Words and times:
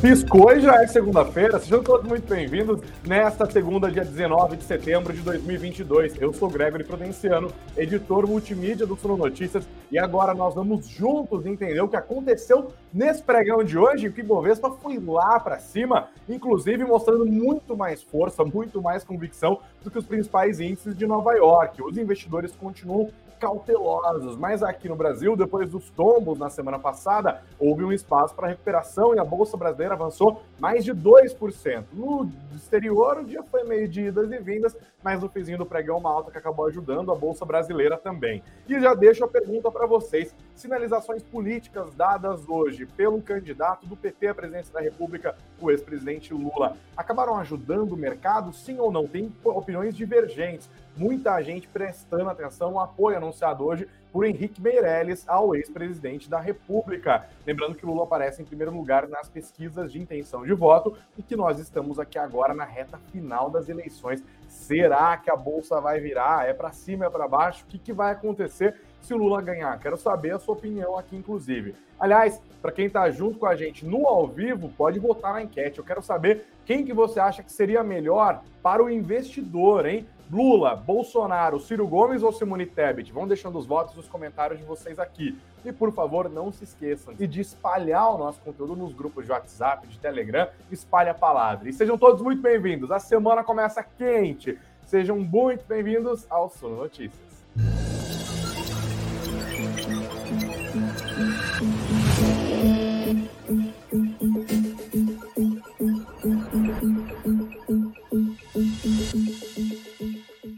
Piscou 0.00 0.52
e 0.52 0.60
já 0.60 0.80
é 0.80 0.86
segunda-feira. 0.86 1.58
Sejam 1.58 1.82
todos 1.82 2.06
muito 2.08 2.28
bem-vindos 2.28 2.80
nesta 3.04 3.50
segunda, 3.50 3.90
dia 3.90 4.04
19 4.04 4.56
de 4.56 4.62
setembro 4.62 5.12
de 5.12 5.22
2022. 5.22 6.22
Eu 6.22 6.32
sou 6.32 6.48
Gregory 6.48 6.84
Prudenciano, 6.84 7.50
editor 7.76 8.24
multimídia 8.24 8.86
do 8.86 8.94
Suno 8.94 9.16
Notícias, 9.16 9.66
e 9.90 9.98
agora 9.98 10.34
nós 10.34 10.54
vamos 10.54 10.86
juntos 10.86 11.44
entender 11.44 11.80
o 11.80 11.88
que 11.88 11.96
aconteceu 11.96 12.70
nesse 12.94 13.24
pregão 13.24 13.64
de 13.64 13.76
hoje, 13.76 14.12
que 14.12 14.22
o 14.22 14.78
foi 14.80 15.00
lá 15.04 15.40
para 15.40 15.58
cima, 15.58 16.10
inclusive 16.28 16.84
mostrando 16.84 17.26
muito 17.26 17.76
mais 17.76 18.00
força, 18.00 18.44
muito 18.44 18.80
mais 18.80 19.02
convicção 19.02 19.58
do 19.82 19.90
que 19.90 19.98
os 19.98 20.04
principais 20.04 20.60
índices 20.60 20.96
de 20.96 21.08
Nova 21.08 21.32
York. 21.34 21.82
Os 21.82 21.98
investidores 21.98 22.54
continuam 22.54 23.10
cautelosos. 23.38 24.36
Mas 24.36 24.62
aqui 24.62 24.88
no 24.88 24.96
Brasil, 24.96 25.36
depois 25.36 25.70
dos 25.70 25.88
tombos 25.90 26.38
na 26.38 26.50
semana 26.50 26.78
passada, 26.78 27.42
houve 27.58 27.84
um 27.84 27.92
espaço 27.92 28.34
para 28.34 28.48
recuperação 28.48 29.14
e 29.14 29.18
a 29.18 29.24
Bolsa 29.24 29.56
Brasileira 29.56 29.94
avançou 29.94 30.42
mais 30.58 30.84
de 30.84 30.92
2%. 30.92 31.84
No 31.92 32.30
exterior, 32.54 33.18
o 33.18 33.24
dia 33.24 33.42
foi 33.42 33.64
meio 33.64 33.88
de 33.88 34.02
idas 34.02 34.30
e 34.30 34.38
vindas, 34.38 34.76
mas 35.02 35.20
no 35.20 35.28
fizinho 35.28 35.58
do 35.58 35.66
pregão, 35.66 35.98
uma 35.98 36.10
alta 36.10 36.30
que 36.30 36.38
acabou 36.38 36.66
ajudando 36.66 37.12
a 37.12 37.14
Bolsa 37.14 37.44
Brasileira 37.44 37.96
também. 37.96 38.42
E 38.68 38.78
já 38.80 38.94
deixo 38.94 39.24
a 39.24 39.28
pergunta 39.28 39.70
para 39.70 39.86
vocês: 39.86 40.34
sinalizações 40.54 41.22
políticas 41.22 41.94
dadas 41.94 42.48
hoje 42.48 42.84
pelo 42.84 43.22
candidato 43.22 43.86
do 43.86 43.96
PT 43.96 44.28
à 44.28 44.34
presidência 44.34 44.72
da 44.72 44.80
República, 44.80 45.36
o 45.60 45.70
ex-presidente 45.70 46.34
Lula, 46.34 46.76
acabaram 46.96 47.36
ajudando 47.36 47.92
o 47.92 47.96
mercado, 47.96 48.52
sim 48.52 48.78
ou 48.78 48.90
não? 48.90 49.06
Tem 49.06 49.32
opiniões 49.44 49.96
divergentes 49.96 50.68
muita 50.98 51.40
gente 51.42 51.68
prestando 51.68 52.28
atenção 52.28 52.78
ao 52.78 52.80
apoio 52.80 53.16
anunciado 53.16 53.64
hoje 53.64 53.88
por 54.12 54.24
Henrique 54.24 54.60
Meirelles 54.60 55.28
ao 55.28 55.54
ex-presidente 55.54 56.28
da 56.28 56.40
República. 56.40 57.26
Lembrando 57.46 57.76
que 57.76 57.86
Lula 57.86 58.04
aparece 58.04 58.42
em 58.42 58.44
primeiro 58.44 58.74
lugar 58.74 59.06
nas 59.06 59.28
pesquisas 59.28 59.92
de 59.92 60.00
intenção 60.00 60.44
de 60.44 60.52
voto 60.52 60.96
e 61.16 61.22
que 61.22 61.36
nós 61.36 61.58
estamos 61.58 62.00
aqui 62.00 62.18
agora 62.18 62.54
na 62.54 62.64
reta 62.64 62.98
final 63.12 63.50
das 63.50 63.68
eleições. 63.68 64.22
Será 64.48 65.16
que 65.16 65.30
a 65.30 65.36
bolsa 65.36 65.80
vai 65.80 66.00
virar? 66.00 66.48
É 66.48 66.52
para 66.52 66.72
cima, 66.72 67.06
é 67.06 67.10
para 67.10 67.28
baixo? 67.28 67.64
O 67.64 67.66
que, 67.68 67.78
que 67.78 67.92
vai 67.92 68.12
acontecer 68.12 68.74
se 69.00 69.14
o 69.14 69.18
Lula 69.18 69.40
ganhar? 69.40 69.78
Quero 69.78 69.96
saber 69.96 70.34
a 70.34 70.38
sua 70.38 70.54
opinião 70.54 70.98
aqui, 70.98 71.14
inclusive. 71.14 71.74
Aliás, 72.00 72.40
para 72.62 72.72
quem 72.72 72.86
está 72.86 73.10
junto 73.10 73.38
com 73.38 73.46
a 73.46 73.56
gente 73.56 73.84
no 73.84 74.06
ao 74.06 74.26
vivo, 74.26 74.70
pode 74.76 74.98
votar 74.98 75.34
na 75.34 75.42
enquete. 75.42 75.78
Eu 75.78 75.84
quero 75.84 76.02
saber 76.02 76.46
quem 76.64 76.84
que 76.84 76.92
você 76.92 77.20
acha 77.20 77.42
que 77.42 77.52
seria 77.52 77.82
melhor 77.82 78.42
para 78.62 78.82
o 78.82 78.90
investidor, 78.90 79.86
hein? 79.86 80.06
Lula, 80.30 80.76
Bolsonaro, 80.76 81.58
Ciro 81.58 81.86
Gomes 81.86 82.22
ou 82.22 82.30
Simone 82.30 82.66
Tebet? 82.66 83.10
Vão 83.12 83.26
deixando 83.26 83.58
os 83.58 83.64
votos 83.64 83.94
nos 83.94 84.06
comentários 84.06 84.58
de 84.58 84.64
vocês 84.64 84.98
aqui. 84.98 85.38
E 85.64 85.72
por 85.72 85.90
favor, 85.92 86.28
não 86.28 86.52
se 86.52 86.64
esqueçam 86.64 87.14
de 87.14 87.40
espalhar 87.40 88.14
o 88.14 88.18
nosso 88.18 88.40
conteúdo 88.40 88.76
nos 88.76 88.92
grupos 88.92 89.24
de 89.24 89.32
WhatsApp, 89.32 89.86
de 89.88 89.98
Telegram, 89.98 90.48
espalhe 90.70 91.08
a 91.08 91.14
palavra. 91.14 91.68
E 91.68 91.72
sejam 91.72 91.96
todos 91.96 92.20
muito 92.20 92.42
bem-vindos. 92.42 92.90
A 92.90 92.98
semana 92.98 93.42
começa 93.42 93.82
quente. 93.82 94.58
Sejam 94.84 95.18
muito 95.18 95.64
bem-vindos 95.66 96.26
ao 96.30 96.48
Sono 96.48 96.76
Notícias. 96.76 97.27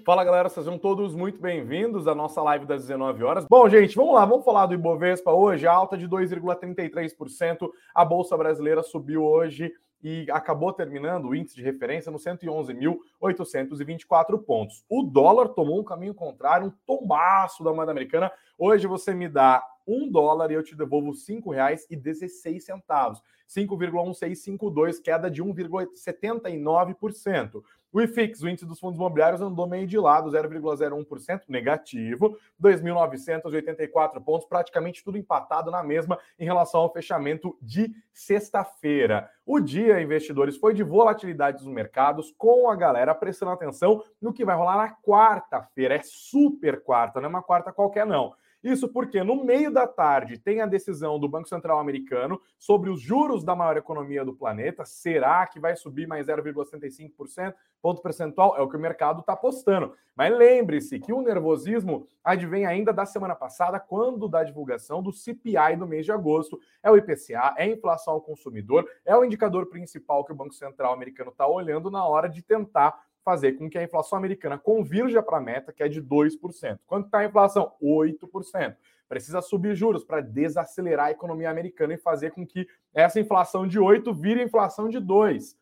Fala 0.05 0.25
galera, 0.25 0.48
sejam 0.48 0.77
todos 0.79 1.15
muito 1.15 1.41
bem-vindos 1.41 2.09
à 2.09 2.15
nossa 2.15 2.41
live 2.43 2.65
das 2.65 2.81
19 2.83 3.23
horas. 3.23 3.45
Bom, 3.48 3.69
gente, 3.69 3.95
vamos 3.97 4.15
lá, 4.15 4.25
vamos 4.25 4.45
falar 4.45 4.67
do 4.67 4.75
Ibovespa 4.75 5.33
hoje, 5.33 5.67
alta 5.67 5.98
de 5.98 6.09
2,33%. 6.09 7.69
A 7.94 8.05
bolsa 8.05 8.37
brasileira 8.37 8.83
subiu 8.83 9.25
hoje 9.25 9.72
e 10.03 10.27
acabou 10.31 10.72
terminando 10.72 11.28
o 11.28 11.34
índice 11.34 11.56
de 11.56 11.62
referência 11.62 12.11
no 12.11 12.16
111.824 12.19 14.43
pontos. 14.43 14.83
O 14.88 15.03
dólar 15.03 15.50
tomou 15.50 15.78
um 15.81 15.84
caminho 15.84 16.15
contrário, 16.15 16.69
um 16.69 16.72
tombaço 16.87 17.62
da 17.62 17.71
moeda 17.72 17.91
americana. 17.91 18.32
Hoje 18.59 18.87
você 18.87 19.12
me 19.12 19.28
dá 19.28 19.62
um 19.87 20.11
dólar 20.11 20.50
e 20.50 20.55
eu 20.55 20.62
te 20.62 20.75
devolvo 20.75 21.12
cinco 21.15 21.50
reais 21.50 21.87
e 21.91 21.97
16 21.97 22.65
centavos. 22.65 23.21
5,1652, 23.49 25.03
queda 25.03 25.31
de 25.31 25.43
1,79%. 25.43 27.62
O 27.93 28.01
IFIX, 28.01 28.43
o 28.43 28.49
índice 28.49 28.65
dos 28.65 28.78
fundos 28.78 28.97
imobiliários, 28.97 29.41
andou 29.41 29.67
meio 29.67 29.87
de 29.87 29.99
lado, 29.99 30.31
0,01% 30.31 31.43
negativo, 31.49 32.39
2.984 32.62 34.23
pontos, 34.23 34.47
praticamente 34.47 35.03
tudo 35.03 35.19
empatado 35.19 35.71
na 35.73 35.83
mesma 35.83 36.19
em 36.39 36.45
relação 36.45 36.83
ao 36.83 36.93
fechamento 36.93 37.59
de 37.61 37.93
sexta-feira. 38.12 39.29
O 39.45 39.59
dia, 39.59 40.00
investidores, 40.00 40.56
foi 40.56 40.73
de 40.73 40.84
volatilidade 40.84 41.59
dos 41.59 41.67
mercados, 41.67 42.33
com 42.39 42.71
a 42.71 42.77
galera 42.77 43.15
prestando 43.15 43.50
atenção 43.50 44.05
no 44.21 44.33
que 44.33 44.45
vai 44.45 44.55
rolar 44.55 44.77
na 44.77 44.95
quarta-feira. 45.03 45.97
É 45.97 46.00
super 46.05 46.83
quarta, 46.84 47.21
não 47.21 47.27
é 47.27 47.31
uma 47.31 47.43
quarta 47.43 47.73
qualquer, 47.73 48.06
não. 48.06 48.34
Isso 48.62 48.88
porque 48.88 49.22
no 49.25 49.43
meio 49.44 49.72
da 49.72 49.87
tarde 49.87 50.38
tem 50.38 50.60
a 50.60 50.66
decisão 50.66 51.19
do 51.19 51.28
Banco 51.28 51.48
Central 51.48 51.78
americano 51.78 52.41
sobre 52.59 52.91
os 52.91 53.00
juros 53.00 53.43
da 53.43 53.56
maior 53.56 53.76
economia 53.76 54.25
do 54.25 54.34
planeta. 54.34 54.84
Será 54.84 55.47
que 55.47 55.59
vai 55.59 55.75
subir 55.76 56.06
mais 56.06 56.26
0,75%? 56.26 57.54
Ponto 57.81 58.03
percentual 58.03 58.54
é 58.59 58.60
o 58.60 58.69
que 58.69 58.76
o 58.76 58.81
mercado 58.81 59.20
está 59.20 59.32
apostando. 59.32 59.94
Mas 60.15 60.37
lembre-se 60.37 61.00
que 61.00 61.12
o 61.12 61.22
nervosismo 61.22 62.06
advém 62.22 62.66
ainda 62.66 62.93
da 62.93 63.06
semana 63.06 63.34
passada, 63.34 63.81
quando 63.81 64.28
da 64.28 64.44
divulgação 64.44 65.03
do 65.03 65.10
CPI 65.10 65.76
do 65.78 65.87
mês 65.87 66.04
de 66.04 66.12
agosto. 66.12 66.60
É 66.82 66.91
o 66.91 66.97
IPCA, 66.97 67.54
é 67.56 67.62
a 67.62 67.69
inflação 67.69 68.15
ao 68.15 68.20
consumidor, 68.20 68.87
é 69.06 69.16
o 69.16 69.25
indicador 69.25 69.66
principal 69.66 70.25
que 70.25 70.32
o 70.32 70.37
Banco 70.37 70.53
Central 70.53 70.93
americano 70.93 71.31
está 71.31 71.47
olhando 71.47 71.91
na 71.91 72.04
hora 72.04 72.28
de 72.28 72.43
tentar 72.43 73.03
fazer 73.25 73.53
com 73.53 73.69
que 73.69 73.78
a 73.78 73.82
inflação 73.82 74.16
americana 74.19 74.58
convirja 74.58 75.22
para 75.22 75.38
a 75.38 75.41
meta, 75.41 75.72
que 75.72 75.82
é 75.82 75.88
de 75.88 76.03
2%. 76.03 76.78
Quanto 76.86 77.06
está 77.06 77.19
a 77.19 77.25
inflação? 77.25 77.72
8%. 77.82 78.76
Precisa 79.08 79.42
subir 79.42 79.75
juros 79.75 80.04
para 80.04 80.20
desacelerar 80.20 81.06
a 81.06 81.10
economia 81.10 81.50
americana 81.50 81.94
e 81.94 81.98
fazer 81.98 82.31
com 82.31 82.47
que 82.47 82.66
essa 82.94 83.19
inflação 83.19 83.66
de 83.66 83.78
8 83.78 84.14
vire 84.14 84.42
inflação 84.42 84.88
de 84.88 85.00
2. 85.00 85.56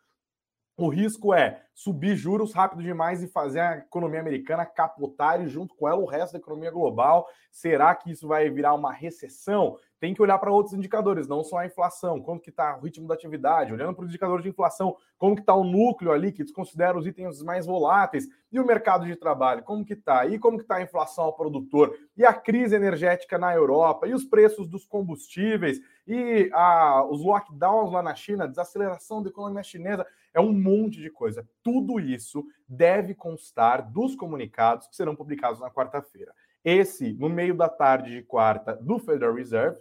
O 0.79 0.89
risco 0.89 1.35
é 1.35 1.61
subir 1.75 2.15
juros 2.15 2.53
rápido 2.53 2.85
demais 2.85 3.21
e 3.21 3.27
fazer 3.27 3.59
a 3.59 3.79
economia 3.79 4.21
americana 4.21 4.65
capotar 4.65 5.43
e 5.43 5.49
junto 5.49 5.75
com 5.75 5.89
ela 5.89 5.99
o 5.99 6.07
resto 6.07 6.35
da 6.35 6.39
economia 6.39 6.71
global. 6.71 7.27
Será 7.51 7.93
que 7.97 8.13
isso 8.13 8.29
vai 8.29 8.49
virar 8.49 8.75
uma 8.75 8.93
recessão? 8.93 9.77
tem 10.01 10.15
que 10.15 10.23
olhar 10.23 10.39
para 10.39 10.53
outros 10.53 10.75
indicadores, 10.75 11.27
não 11.27 11.43
só 11.43 11.59
a 11.59 11.67
inflação, 11.67 12.21
como 12.21 12.41
que 12.41 12.51
está 12.51 12.77
o 12.77 12.81
ritmo 12.81 13.09
da 13.09 13.15
atividade, 13.15 13.73
olhando 13.73 13.95
para 13.95 14.05
os 14.05 14.09
indicadores 14.09 14.45
de 14.45 14.49
inflação, 14.49 14.97
como 15.17 15.35
que 15.35 15.43
está 15.43 15.55
o 15.55 15.65
núcleo 15.65 16.13
ali, 16.13 16.31
que 16.31 16.45
desconsidera 16.45 16.97
os 16.97 17.07
itens 17.07 17.43
mais 17.43 17.67
voláteis, 17.67 18.29
e 18.51 18.61
o 18.61 18.67
mercado 18.67 19.07
de 19.07 19.17
trabalho, 19.17 19.63
como 19.65 19.85
que 19.85 19.95
está, 19.95 20.25
e 20.27 20.39
como 20.39 20.57
que 20.57 20.63
está 20.63 20.77
a 20.77 20.83
inflação 20.83 21.25
ao 21.25 21.33
produtor, 21.33 21.97
e 22.17 22.25
a 22.25 22.33
crise 22.33 22.77
energética 22.77 23.39
na 23.39 23.53
Europa, 23.55 24.07
e 24.07 24.15
os 24.15 24.25
preços 24.25 24.69
dos 24.69 24.87
combustíveis, 24.87 25.81
e 26.07 26.49
a, 26.53 27.05
os 27.05 27.23
lockdowns 27.23 27.93
lá 27.93 28.03
na 28.03 28.15
China, 28.15 28.49
desaceleração 28.49 29.23
da 29.23 29.31
economia 29.31 29.63
chinesa, 29.63 30.07
é 30.35 30.41
um 30.41 30.53
monte 30.53 31.01
de 31.01 31.11
coisa. 31.11 31.47
Tudo 31.63 31.99
isso 31.99 32.45
deve 32.69 33.15
constar 33.15 33.91
dos 33.91 34.15
comunicados 34.15 34.87
que 34.87 34.97
serão 34.97 35.17
publicados 35.17 35.61
na 35.61 35.71
quarta-feira. 35.71 36.33
Esse, 36.65 37.13
no 37.15 37.29
meio 37.29 37.55
da 37.55 37.69
tarde 37.69 38.11
de 38.11 38.23
quarta, 38.23 38.77
do 38.77 38.99
Federal 38.99 39.35
Reserve, 39.35 39.79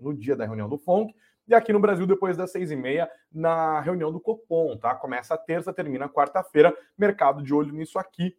no 0.00 0.14
dia, 0.14 0.36
da 0.36 0.46
reunião 0.46 0.68
do 0.68 0.78
FONC, 0.78 1.14
e 1.46 1.54
aqui 1.54 1.72
no 1.72 1.80
Brasil, 1.80 2.06
depois 2.06 2.36
das 2.36 2.52
seis 2.52 2.70
e 2.70 2.76
meia, 2.76 3.10
na 3.30 3.80
reunião 3.80 4.12
do 4.12 4.20
Copom, 4.20 4.76
tá? 4.78 4.94
Começa 4.94 5.34
a 5.34 5.38
terça, 5.38 5.72
termina 5.72 6.08
quarta-feira, 6.08 6.74
mercado 6.96 7.42
de 7.42 7.52
olho 7.52 7.72
nisso 7.72 7.98
aqui. 7.98 8.36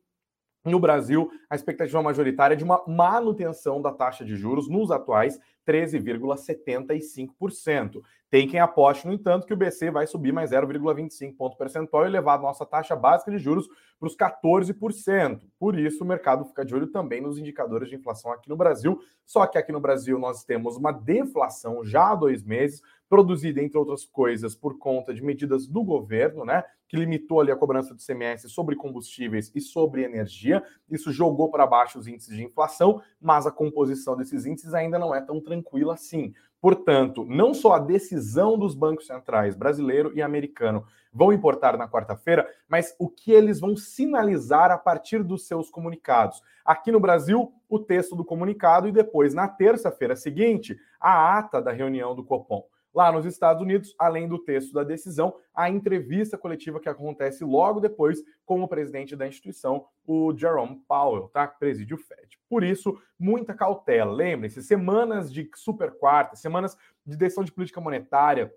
No 0.65 0.79
Brasil, 0.79 1.29
a 1.49 1.55
expectativa 1.55 2.01
majoritária 2.01 2.53
é 2.53 2.57
de 2.57 2.63
uma 2.63 2.81
manutenção 2.87 3.81
da 3.81 3.91
taxa 3.91 4.23
de 4.23 4.37
juros 4.37 4.69
nos 4.69 4.91
atuais 4.91 5.37
13,75%. 5.67 8.01
Tem 8.29 8.47
quem 8.47 8.61
aposte, 8.61 9.05
no 9.05 9.11
entanto, 9.13 9.45
que 9.45 9.53
o 9.53 9.57
BC 9.57 9.91
vai 9.91 10.07
subir 10.07 10.31
mais 10.31 10.51
0,25 10.51 11.35
ponto 11.35 11.57
percentual 11.57 12.05
e 12.05 12.09
levar 12.09 12.35
a 12.35 12.41
nossa 12.41 12.65
taxa 12.65 12.95
básica 12.95 13.29
de 13.29 13.37
juros 13.37 13.67
para 13.99 14.07
os 14.07 14.15
14%. 14.15 15.41
Por 15.59 15.77
isso, 15.77 16.01
o 16.03 16.07
mercado 16.07 16.45
fica 16.45 16.65
de 16.65 16.73
olho 16.73 16.87
também 16.87 17.21
nos 17.21 17.37
indicadores 17.37 17.89
de 17.89 17.95
inflação 17.95 18.31
aqui 18.31 18.49
no 18.49 18.55
Brasil. 18.55 18.99
Só 19.25 19.45
que 19.45 19.57
aqui 19.57 19.71
no 19.71 19.81
Brasil 19.81 20.17
nós 20.17 20.45
temos 20.45 20.77
uma 20.77 20.91
deflação 20.91 21.83
já 21.83 22.11
há 22.11 22.15
dois 22.15 22.43
meses, 22.43 22.81
produzida, 23.13 23.61
entre 23.61 23.77
outras 23.77 24.05
coisas, 24.05 24.55
por 24.55 24.79
conta 24.79 25.13
de 25.13 25.23
medidas 25.23 25.67
do 25.67 25.83
governo, 25.83 26.43
né? 26.43 26.63
Que 26.87 26.97
limitou 26.97 27.41
ali 27.41 27.51
a 27.51 27.55
cobrança 27.55 27.93
do 27.93 28.03
CMS 28.03 28.51
sobre 28.51 28.75
combustíveis 28.75 29.51
e 29.53 29.61
sobre 29.61 30.03
energia. 30.03 30.63
Isso 30.89 31.11
jogou 31.11 31.51
para 31.51 31.67
baixo 31.67 31.99
os 31.99 32.07
índices 32.07 32.35
de 32.35 32.43
inflação, 32.43 33.03
mas 33.21 33.45
a 33.45 33.51
composição 33.51 34.17
desses 34.17 34.47
índices 34.47 34.73
ainda 34.73 34.97
não 34.97 35.13
é 35.13 35.21
tão 35.21 35.39
tranquila 35.39 35.93
assim. 35.93 36.33
Portanto, 36.59 37.23
não 37.29 37.53
só 37.53 37.73
a 37.73 37.79
decisão 37.79 38.57
dos 38.57 38.73
bancos 38.73 39.05
centrais 39.05 39.55
brasileiro 39.55 40.11
e 40.15 40.21
americano 40.21 40.83
vão 41.13 41.31
importar 41.31 41.77
na 41.77 41.87
quarta-feira, 41.87 42.49
mas 42.67 42.95
o 42.97 43.07
que 43.07 43.31
eles 43.31 43.59
vão 43.59 43.77
sinalizar 43.77 44.71
a 44.71 44.77
partir 44.79 45.21
dos 45.23 45.45
seus 45.45 45.69
comunicados. 45.69 46.41
Aqui 46.65 46.91
no 46.91 46.99
Brasil, 46.99 47.53
o 47.69 47.77
texto 47.77 48.15
do 48.15 48.25
comunicado 48.25 48.87
e 48.87 48.91
depois, 48.91 49.35
na 49.35 49.47
terça-feira 49.47 50.15
seguinte, 50.15 50.75
a 50.99 51.37
ata 51.37 51.61
da 51.61 51.71
reunião 51.71 52.15
do 52.15 52.23
Copom. 52.23 52.72
Lá 52.93 53.11
nos 53.11 53.25
Estados 53.25 53.61
Unidos, 53.61 53.95
além 53.97 54.27
do 54.27 54.37
texto 54.37 54.71
da 54.71 54.83
decisão, 54.83 55.35
a 55.53 55.69
entrevista 55.69 56.37
coletiva 56.37 56.79
que 56.79 56.87
acontece 56.87 57.43
logo 57.43 57.79
depois 57.79 58.23
com 58.45 58.61
o 58.61 58.67
presidente 58.67 59.15
da 59.15 59.27
instituição, 59.27 59.85
o 60.05 60.31
Jerome 60.37 60.81
Powell, 60.87 61.27
tá? 61.29 61.47
Presídio 61.47 61.97
Fed. 61.97 62.37
Por 62.47 62.63
isso, 62.63 62.95
muita 63.17 63.55
cautela. 63.55 64.11
Lembrem-se, 64.11 64.61
semanas 64.61 65.33
de 65.33 65.49
super 65.55 65.97
quarta, 65.97 66.35
semanas 66.35 66.77
de 67.03 67.17
decisão 67.17 67.43
de 67.43 67.51
política 67.51 67.81
monetária, 67.81 68.53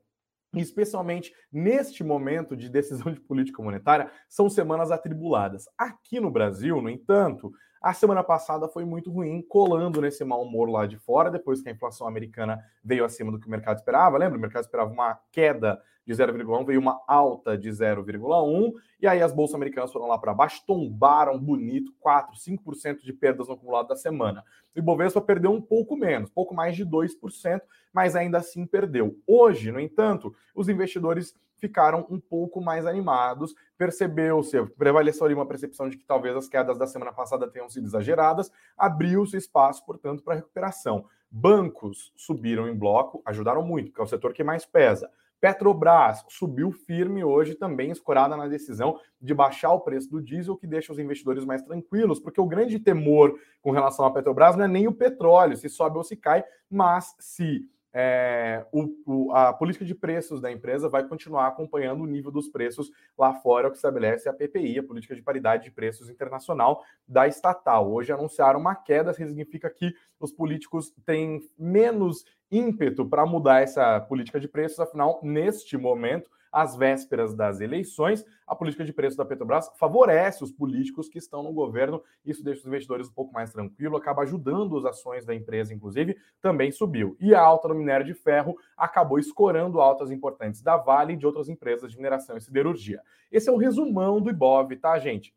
especialmente 0.54 1.34
neste 1.50 2.04
momento 2.04 2.54
de 2.54 2.68
decisão 2.68 3.12
de 3.12 3.20
política 3.20 3.62
monetária, 3.62 4.10
são 4.28 4.50
semanas 4.50 4.90
atribuladas. 4.90 5.66
Aqui 5.78 6.20
no 6.20 6.30
Brasil, 6.30 6.80
no 6.82 6.90
entanto, 6.90 7.52
a 7.80 7.92
semana 7.92 8.22
passada 8.22 8.68
foi 8.68 8.84
muito 8.84 9.10
ruim, 9.10 9.42
colando 9.42 10.00
nesse 10.00 10.24
mau 10.24 10.42
humor 10.42 10.68
lá 10.68 10.86
de 10.86 10.96
fora, 10.96 11.30
depois 11.30 11.60
que 11.60 11.68
a 11.68 11.72
inflação 11.72 12.06
americana 12.06 12.62
veio 12.82 13.04
acima 13.04 13.30
do 13.30 13.38
que 13.38 13.46
o 13.46 13.50
mercado 13.50 13.78
esperava. 13.78 14.18
Lembra? 14.18 14.38
O 14.38 14.40
mercado 14.40 14.64
esperava 14.64 14.90
uma 14.90 15.18
queda 15.30 15.80
de 16.06 16.14
0,1, 16.14 16.64
veio 16.64 16.80
uma 16.80 17.02
alta 17.06 17.58
de 17.58 17.68
0,1, 17.68 18.72
e 19.00 19.08
aí 19.08 19.20
as 19.20 19.32
bolsas 19.32 19.56
americanas 19.56 19.92
foram 19.92 20.06
lá 20.06 20.16
para 20.16 20.32
baixo, 20.32 20.62
tombaram 20.64 21.36
bonito, 21.36 21.92
4, 21.98 22.36
5% 22.36 23.02
de 23.02 23.12
perdas 23.12 23.48
no 23.48 23.54
acumulado 23.54 23.88
da 23.88 23.96
semana. 23.96 24.44
O 24.74 24.78
Ibovespa 24.78 25.20
perdeu 25.20 25.50
um 25.50 25.60
pouco 25.60 25.96
menos, 25.96 26.30
pouco 26.30 26.54
mais 26.54 26.76
de 26.76 26.86
2%, 26.86 27.60
mas 27.92 28.14
ainda 28.14 28.38
assim 28.38 28.64
perdeu. 28.64 29.18
Hoje, 29.26 29.72
no 29.72 29.80
entanto, 29.80 30.32
os 30.54 30.68
investidores 30.68 31.34
ficaram 31.56 32.06
um 32.10 32.20
pouco 32.20 32.60
mais 32.60 32.86
animados. 32.86 33.54
Percebeu-se, 33.76 34.64
prevaleceu 34.76 35.26
ali 35.26 35.34
uma 35.34 35.46
percepção 35.46 35.88
de 35.88 35.96
que 35.96 36.04
talvez 36.04 36.36
as 36.36 36.48
quedas 36.48 36.78
da 36.78 36.86
semana 36.86 37.12
passada 37.12 37.48
tenham 37.48 37.68
sido 37.68 37.86
exageradas, 37.86 38.50
abriu-se 38.76 39.36
espaço, 39.36 39.84
portanto, 39.84 40.22
para 40.22 40.36
recuperação. 40.36 41.06
Bancos 41.30 42.12
subiram 42.16 42.68
em 42.68 42.74
bloco, 42.74 43.22
ajudaram 43.24 43.62
muito, 43.62 43.90
porque 43.90 44.00
é 44.00 44.04
o 44.04 44.08
setor 44.08 44.32
que 44.32 44.44
mais 44.44 44.64
pesa. 44.64 45.10
Petrobras 45.40 46.24
subiu 46.28 46.72
firme 46.72 47.22
hoje 47.22 47.54
também, 47.54 47.90
escorada 47.90 48.36
na 48.36 48.48
decisão 48.48 48.98
de 49.20 49.34
baixar 49.34 49.70
o 49.72 49.80
preço 49.80 50.10
do 50.10 50.22
diesel, 50.22 50.56
que 50.56 50.66
deixa 50.66 50.92
os 50.92 50.98
investidores 50.98 51.44
mais 51.44 51.62
tranquilos, 51.62 52.18
porque 52.18 52.40
o 52.40 52.46
grande 52.46 52.78
temor 52.78 53.38
com 53.60 53.70
relação 53.70 54.06
à 54.06 54.10
Petrobras 54.10 54.56
não 54.56 54.64
é 54.64 54.68
nem 54.68 54.88
o 54.88 54.94
petróleo, 54.94 55.56
se 55.56 55.68
sobe 55.68 55.98
ou 55.98 56.04
se 56.04 56.16
cai, 56.16 56.42
mas 56.70 57.14
se 57.18 57.68
é, 57.98 58.66
o, 58.70 58.94
o, 59.06 59.32
a 59.32 59.54
política 59.54 59.82
de 59.82 59.94
preços 59.94 60.38
da 60.38 60.52
empresa 60.52 60.86
vai 60.86 61.08
continuar 61.08 61.46
acompanhando 61.46 62.02
o 62.02 62.06
nível 62.06 62.30
dos 62.30 62.46
preços 62.46 62.90
lá 63.16 63.32
fora, 63.32 63.68
o 63.68 63.70
que 63.70 63.78
estabelece 63.78 64.28
a 64.28 64.34
PPI, 64.34 64.80
a 64.80 64.82
Política 64.82 65.16
de 65.16 65.22
Paridade 65.22 65.64
de 65.64 65.70
Preços 65.70 66.10
Internacional 66.10 66.84
da 67.08 67.26
estatal. 67.26 67.90
Hoje 67.90 68.12
anunciaram 68.12 68.60
uma 68.60 68.74
queda, 68.74 69.14
significa 69.14 69.70
que 69.70 69.94
os 70.20 70.30
políticos 70.30 70.92
têm 71.06 71.40
menos 71.58 72.26
ímpeto 72.50 73.08
para 73.08 73.24
mudar 73.24 73.62
essa 73.62 73.98
política 73.98 74.38
de 74.38 74.46
preços, 74.46 74.78
afinal, 74.78 75.18
neste 75.22 75.78
momento, 75.78 76.30
às 76.56 76.74
vésperas 76.74 77.34
das 77.34 77.60
eleições, 77.60 78.24
a 78.46 78.56
política 78.56 78.82
de 78.82 78.90
preço 78.90 79.14
da 79.14 79.26
Petrobras 79.26 79.70
favorece 79.78 80.42
os 80.42 80.50
políticos 80.50 81.06
que 81.06 81.18
estão 81.18 81.42
no 81.42 81.52
governo. 81.52 82.02
Isso 82.24 82.42
deixa 82.42 82.60
os 82.60 82.66
investidores 82.66 83.08
um 83.08 83.12
pouco 83.12 83.30
mais 83.34 83.52
tranquilos, 83.52 84.00
acaba 84.00 84.22
ajudando 84.22 84.78
as 84.78 84.86
ações 84.86 85.26
da 85.26 85.34
empresa, 85.34 85.74
inclusive, 85.74 86.16
também 86.40 86.72
subiu. 86.72 87.14
E 87.20 87.34
a 87.34 87.42
alta 87.42 87.68
no 87.68 87.74
minério 87.74 88.06
de 88.06 88.14
ferro 88.14 88.56
acabou 88.74 89.18
escorando 89.18 89.82
altas 89.82 90.10
importantes 90.10 90.62
da 90.62 90.78
Vale 90.78 91.12
e 91.12 91.16
de 91.16 91.26
outras 91.26 91.50
empresas 91.50 91.90
de 91.90 91.98
mineração 91.98 92.38
e 92.38 92.40
siderurgia. 92.40 93.02
Esse 93.30 93.50
é 93.50 93.52
o 93.52 93.58
resumão 93.58 94.18
do 94.18 94.30
Ibov, 94.30 94.74
tá, 94.76 94.98
gente? 94.98 95.34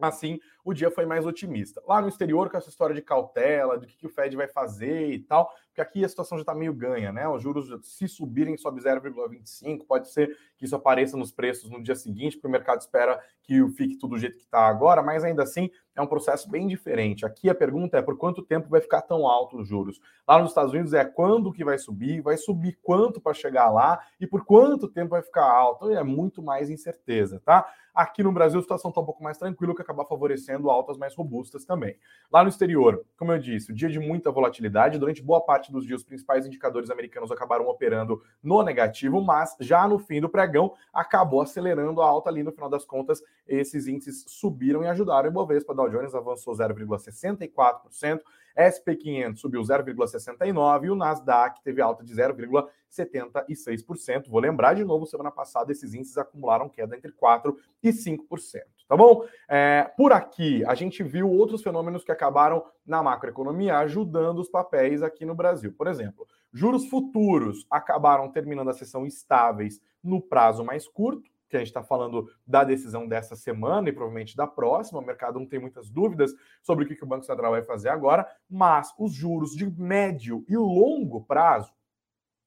Assim, 0.00 0.38
o 0.66 0.74
dia 0.74 0.90
foi 0.90 1.06
mais 1.06 1.24
otimista. 1.24 1.80
Lá 1.86 2.02
no 2.02 2.08
exterior, 2.08 2.50
com 2.50 2.56
essa 2.56 2.68
história 2.68 2.92
de 2.92 3.00
cautela, 3.00 3.78
do 3.78 3.86
que, 3.86 3.96
que 3.96 4.04
o 4.04 4.10
Fed 4.10 4.34
vai 4.34 4.48
fazer 4.48 5.12
e 5.12 5.20
tal, 5.20 5.48
porque 5.68 5.80
aqui 5.80 6.04
a 6.04 6.08
situação 6.08 6.36
já 6.36 6.42
está 6.42 6.56
meio 6.56 6.74
ganha, 6.74 7.12
né? 7.12 7.28
Os 7.28 7.40
juros, 7.40 7.70
se 7.86 8.08
subirem, 8.08 8.56
sobe 8.56 8.80
0,25, 8.80 9.86
pode 9.86 10.10
ser 10.10 10.36
que 10.58 10.64
isso 10.64 10.74
apareça 10.74 11.16
nos 11.16 11.30
preços 11.30 11.70
no 11.70 11.80
dia 11.80 11.94
seguinte, 11.94 12.36
porque 12.36 12.48
o 12.48 12.50
mercado 12.50 12.80
espera 12.80 13.22
que 13.44 13.64
fique 13.76 13.96
tudo 13.96 14.16
do 14.16 14.18
jeito 14.18 14.38
que 14.38 14.42
está 14.42 14.66
agora, 14.66 15.02
mas 15.02 15.22
ainda 15.22 15.44
assim 15.44 15.70
é 15.94 16.02
um 16.02 16.06
processo 16.06 16.50
bem 16.50 16.66
diferente. 16.66 17.24
Aqui 17.24 17.48
a 17.48 17.54
pergunta 17.54 17.96
é 17.96 18.02
por 18.02 18.16
quanto 18.16 18.42
tempo 18.42 18.68
vai 18.68 18.80
ficar 18.80 19.02
tão 19.02 19.26
alto 19.26 19.58
os 19.58 19.68
juros. 19.68 20.00
Lá 20.26 20.38
nos 20.38 20.50
Estados 20.50 20.72
Unidos 20.72 20.92
é 20.94 21.04
quando 21.04 21.52
que 21.52 21.64
vai 21.64 21.78
subir, 21.78 22.20
vai 22.20 22.36
subir 22.36 22.78
quanto 22.82 23.20
para 23.20 23.32
chegar 23.34 23.70
lá 23.70 24.00
e 24.20 24.26
por 24.26 24.44
quanto 24.44 24.88
tempo 24.88 25.10
vai 25.10 25.22
ficar 25.22 25.44
alto. 25.44 25.86
Então, 25.86 25.98
é 25.98 26.02
muito 26.02 26.42
mais 26.42 26.70
incerteza, 26.70 27.40
tá? 27.44 27.70
Aqui 27.94 28.22
no 28.22 28.32
Brasil 28.32 28.58
a 28.58 28.62
situação 28.62 28.90
está 28.90 29.00
um 29.00 29.06
pouco 29.06 29.22
mais 29.22 29.38
tranquila, 29.38 29.72
o 29.72 29.74
que 29.74 29.80
acaba 29.80 30.04
favorecendo 30.04 30.55
altas 30.64 30.96
mais 30.96 31.14
robustas 31.14 31.64
também. 31.64 31.96
Lá 32.32 32.42
no 32.42 32.48
exterior, 32.48 33.04
como 33.16 33.32
eu 33.32 33.38
disse, 33.38 33.72
dia 33.72 33.88
de 33.88 33.98
muita 33.98 34.30
volatilidade, 34.30 34.98
durante 34.98 35.22
boa 35.22 35.40
parte 35.40 35.70
dos 35.70 35.86
dias 35.86 36.00
os 36.00 36.06
principais 36.06 36.46
indicadores 36.46 36.90
americanos 36.90 37.30
acabaram 37.30 37.68
operando 37.68 38.22
no 38.42 38.62
negativo, 38.62 39.20
mas 39.20 39.56
já 39.60 39.86
no 39.86 39.98
fim 39.98 40.20
do 40.20 40.28
pregão 40.28 40.72
acabou 40.92 41.42
acelerando 41.42 42.00
a 42.00 42.06
alta 42.06 42.30
ali 42.30 42.42
no 42.42 42.52
final 42.52 42.68
das 42.68 42.84
contas, 42.84 43.22
esses 43.46 43.86
índices 43.86 44.24
subiram 44.26 44.82
e 44.82 44.86
ajudaram 44.86 45.28
o 45.28 45.32
Ibovespa, 45.32 45.74
Dow 45.74 45.88
Jones 45.88 46.14
avançou 46.14 46.54
0,64%, 46.54 48.20
SP500 48.56 49.36
subiu 49.36 49.60
0,69% 49.60 50.84
e 50.84 50.90
o 50.90 50.96
Nasdaq 50.96 51.62
teve 51.62 51.82
alta 51.82 52.02
de 52.02 52.14
0,76%. 52.14 54.28
Vou 54.28 54.40
lembrar 54.40 54.74
de 54.74 54.84
novo, 54.84 55.06
semana 55.06 55.30
passada 55.30 55.70
esses 55.70 55.94
índices 55.94 56.16
acumularam 56.16 56.68
queda 56.68 56.96
entre 56.96 57.12
4% 57.12 57.54
e 57.82 57.90
5%, 57.90 58.62
tá 58.88 58.96
bom? 58.96 59.24
É, 59.48 59.90
por 59.96 60.12
aqui, 60.12 60.64
a 60.64 60.74
gente 60.74 61.02
viu 61.02 61.30
outros 61.30 61.62
fenômenos 61.62 62.04
que 62.04 62.12
acabaram 62.12 62.64
na 62.84 63.02
macroeconomia 63.02 63.78
ajudando 63.78 64.38
os 64.38 64.48
papéis 64.48 65.02
aqui 65.02 65.24
no 65.24 65.34
Brasil. 65.34 65.72
Por 65.72 65.86
exemplo, 65.86 66.26
juros 66.52 66.88
futuros 66.88 67.66
acabaram 67.70 68.30
terminando 68.30 68.70
a 68.70 68.74
sessão 68.74 69.06
estáveis 69.06 69.80
no 70.02 70.20
prazo 70.20 70.64
mais 70.64 70.86
curto, 70.86 71.30
que 71.48 71.56
a 71.56 71.60
gente 71.60 71.68
está 71.68 71.82
falando 71.82 72.28
da 72.46 72.64
decisão 72.64 73.06
dessa 73.06 73.36
semana 73.36 73.88
e 73.88 73.92
provavelmente 73.92 74.36
da 74.36 74.46
próxima. 74.46 75.00
O 75.00 75.04
mercado 75.04 75.38
não 75.38 75.46
tem 75.46 75.60
muitas 75.60 75.88
dúvidas 75.88 76.32
sobre 76.62 76.84
o 76.84 76.88
que, 76.88 76.96
que 76.96 77.04
o 77.04 77.06
Banco 77.06 77.24
Central 77.24 77.52
vai 77.52 77.62
fazer 77.62 77.88
agora, 77.88 78.26
mas 78.48 78.92
os 78.98 79.12
juros 79.12 79.52
de 79.52 79.70
médio 79.70 80.44
e 80.48 80.56
longo 80.56 81.22
prazo, 81.22 81.72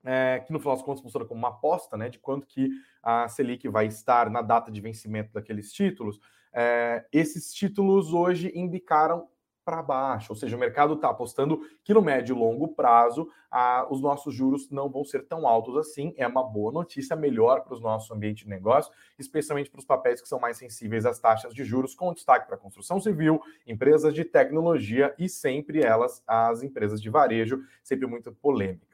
é, 0.04 0.44
que 0.46 0.54
no 0.54 0.60
final 0.60 0.75
das 0.75 0.84
contas 0.84 1.01
funciona 1.01 1.25
como 1.25 1.40
uma 1.40 1.50
aposta 1.50 1.98
né, 1.98 2.10
de 2.10 2.19
quanto 2.19 2.48
que 2.48 2.69
a 3.04 3.28
Selic 3.28 3.68
vai 3.68 3.88
estar 3.88 4.30
na 4.30 4.42
data 4.42 4.72
de 4.72 4.81
vencimento 4.81 5.34
daqueles 5.34 5.72
títulos, 5.72 6.19
é, 6.54 7.06
esses 7.12 7.54
títulos 7.54 8.13
hoje 8.13 8.51
indicaram 8.56 9.28
para 9.69 9.83
baixo, 9.83 10.31
ou 10.31 10.35
seja, 10.35 10.57
o 10.57 10.59
mercado 10.59 10.95
está 10.95 11.12
apostando 11.12 11.62
que 11.83 11.94
no 11.94 12.02
médio 12.02 12.35
e 12.35 12.40
longo 12.40 12.69
prazo 12.69 13.30
ah, 13.52 13.85
os 13.88 14.02
nossos 14.02 14.33
juros 14.33 14.68
não 14.71 14.90
vão 14.90 15.06
ser 15.06 15.28
tão 15.28 15.47
altos 15.47 15.78
assim. 15.78 16.12
É 16.18 16.28
uma 16.28 16.44
boa 16.44 16.71
notícia, 16.71 17.16
melhor 17.16 17.62
para 17.62 17.76
o 17.76 17.80
nosso 17.80 18.12
ambiente 18.12 18.45
de 18.45 18.50
negócio, 18.50 18.92
especialmente 19.19 19.69
para 19.69 19.78
os 19.78 19.85
papéis 19.85 20.21
que 20.21 20.28
são 20.28 20.40
mais 20.40 20.57
sensíveis 20.57 21.06
às 21.06 21.19
taxas 21.19 21.54
de 21.54 21.64
juros, 21.64 21.94
com 21.94 22.12
destaque 22.12 22.47
para 22.47 22.57
construção 22.57 23.00
civil, 23.00 23.40
empresas 23.68 24.12
de 24.14 24.26
tecnologia 24.26 25.14
e 25.19 25.30
sempre 25.30 25.83
elas, 25.83 26.23
as 26.26 26.64
empresas 26.64 27.00
de 27.00 27.09
varejo, 27.12 27.62
sempre 27.83 28.07
muito 28.07 28.31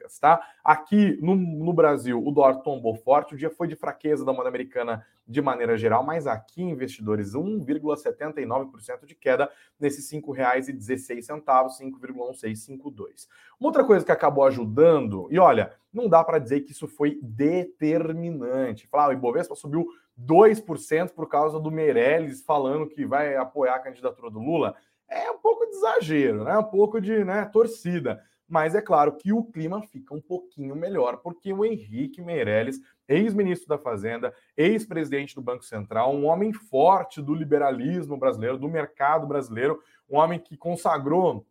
polêmicas, 0.06 0.18
tá? 0.18 0.40
Aqui 0.64 1.18
no, 1.20 1.34
no 1.34 1.72
Brasil, 1.72 2.22
o 2.24 2.30
dólar 2.30 2.56
tombou 2.62 2.94
forte, 2.94 3.34
o 3.34 3.36
dia 3.36 3.50
foi 3.50 3.66
de 3.68 3.74
fraqueza 3.76 4.24
da 4.24 4.32
moeda 4.32 4.48
americana 4.48 5.04
de 5.26 5.42
maneira 5.42 5.76
geral, 5.76 6.04
mas 6.04 6.26
aqui, 6.26 6.62
investidores, 6.62 7.32
1,79% 7.32 9.04
de 9.04 9.14
queda 9.14 9.50
nesses 9.78 10.10
R$ 10.10 10.22
5,16, 10.22 11.42
5,1652. 11.44 13.26
Uma 13.58 13.68
outra 13.68 13.84
coisa 13.84 14.04
que 14.04 14.12
acabou 14.12 14.44
ajudando, 14.44 15.26
e 15.30 15.38
olha, 15.38 15.72
não 15.92 16.08
dá 16.08 16.22
para 16.22 16.38
dizer 16.38 16.60
que 16.60 16.70
isso 16.72 16.86
foi 16.86 17.18
determinante. 17.22 18.86
Falar, 18.86 19.06
ah, 19.06 19.08
o 19.08 19.12
Ibovespa 19.12 19.54
subiu 19.56 19.86
2% 20.18 21.10
por 21.10 21.28
causa 21.28 21.58
do 21.58 21.70
Meirelles 21.70 22.42
falando 22.42 22.88
que 22.88 23.04
vai 23.04 23.36
apoiar 23.36 23.74
a 23.74 23.80
candidatura 23.80 24.30
do 24.30 24.38
Lula. 24.38 24.74
É 25.08 25.30
um 25.30 25.38
pouco 25.38 25.66
de 25.66 25.76
exagero, 25.76 26.44
né? 26.44 26.56
Um 26.58 26.64
pouco 26.64 27.00
de 27.00 27.24
né, 27.24 27.44
torcida. 27.46 28.22
Mas 28.48 28.74
é 28.74 28.80
claro 28.80 29.16
que 29.16 29.32
o 29.32 29.44
clima 29.44 29.82
fica 29.82 30.14
um 30.14 30.20
pouquinho 30.20 30.76
melhor, 30.76 31.18
porque 31.18 31.52
o 31.52 31.64
Henrique 31.64 32.22
Meirelles 32.22 32.80
ex-ministro 33.08 33.68
da 33.68 33.78
Fazenda, 33.78 34.34
ex-presidente 34.56 35.34
do 35.34 35.42
Banco 35.42 35.64
Central, 35.64 36.14
um 36.14 36.26
homem 36.26 36.52
forte 36.52 37.22
do 37.22 37.34
liberalismo 37.34 38.16
brasileiro, 38.16 38.58
do 38.58 38.68
mercado 38.68 39.26
brasileiro, 39.26 39.80
um 40.08 40.16
homem 40.16 40.38
que 40.38 40.56
consagrou 40.56 41.46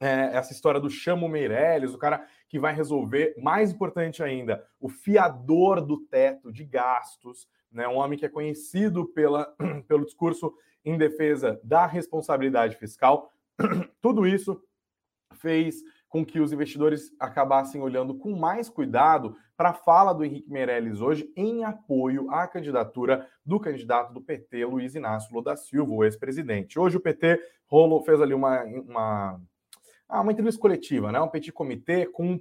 é, 0.00 0.30
essa 0.36 0.52
história 0.52 0.80
do 0.80 0.90
chamo 0.90 1.28
Meirelles, 1.28 1.94
o 1.94 1.98
cara 1.98 2.26
que 2.48 2.58
vai 2.58 2.74
resolver, 2.74 3.34
mais 3.38 3.72
importante 3.72 4.22
ainda, 4.22 4.64
o 4.80 4.88
fiador 4.88 5.80
do 5.80 5.98
teto 6.06 6.52
de 6.52 6.64
gastos, 6.64 7.48
né? 7.70 7.86
um 7.88 7.96
homem 7.96 8.18
que 8.18 8.24
é 8.24 8.28
conhecido 8.28 9.06
pela, 9.06 9.54
pelo 9.88 10.04
discurso 10.04 10.54
em 10.84 10.96
defesa 10.96 11.60
da 11.64 11.86
responsabilidade 11.86 12.76
fiscal. 12.76 13.30
Tudo 14.00 14.26
isso 14.26 14.62
fez 15.34 15.82
com 16.14 16.24
que 16.24 16.38
os 16.38 16.52
investidores 16.52 17.12
acabassem 17.18 17.82
olhando 17.82 18.14
com 18.14 18.36
mais 18.36 18.68
cuidado 18.68 19.36
para 19.56 19.70
a 19.70 19.74
fala 19.74 20.12
do 20.12 20.24
Henrique 20.24 20.48
Meirelles 20.48 21.00
hoje 21.00 21.28
em 21.34 21.64
apoio 21.64 22.30
à 22.30 22.46
candidatura 22.46 23.28
do 23.44 23.58
candidato 23.58 24.14
do 24.14 24.20
PT, 24.20 24.64
Luiz 24.64 24.94
Inácio 24.94 25.32
Lula 25.32 25.46
da 25.46 25.56
Silva, 25.56 25.92
o 25.92 26.04
ex-presidente. 26.04 26.78
Hoje 26.78 26.96
o 26.96 27.00
PT 27.00 27.42
rolou, 27.66 28.00
fez 28.00 28.20
ali 28.20 28.32
uma, 28.32 28.62
uma, 28.62 29.40
ah, 30.08 30.20
uma 30.20 30.30
entrevista 30.30 30.60
coletiva, 30.60 31.10
né? 31.10 31.20
um 31.20 31.26
petit 31.26 31.50
comitê 31.50 32.06
com 32.06 32.38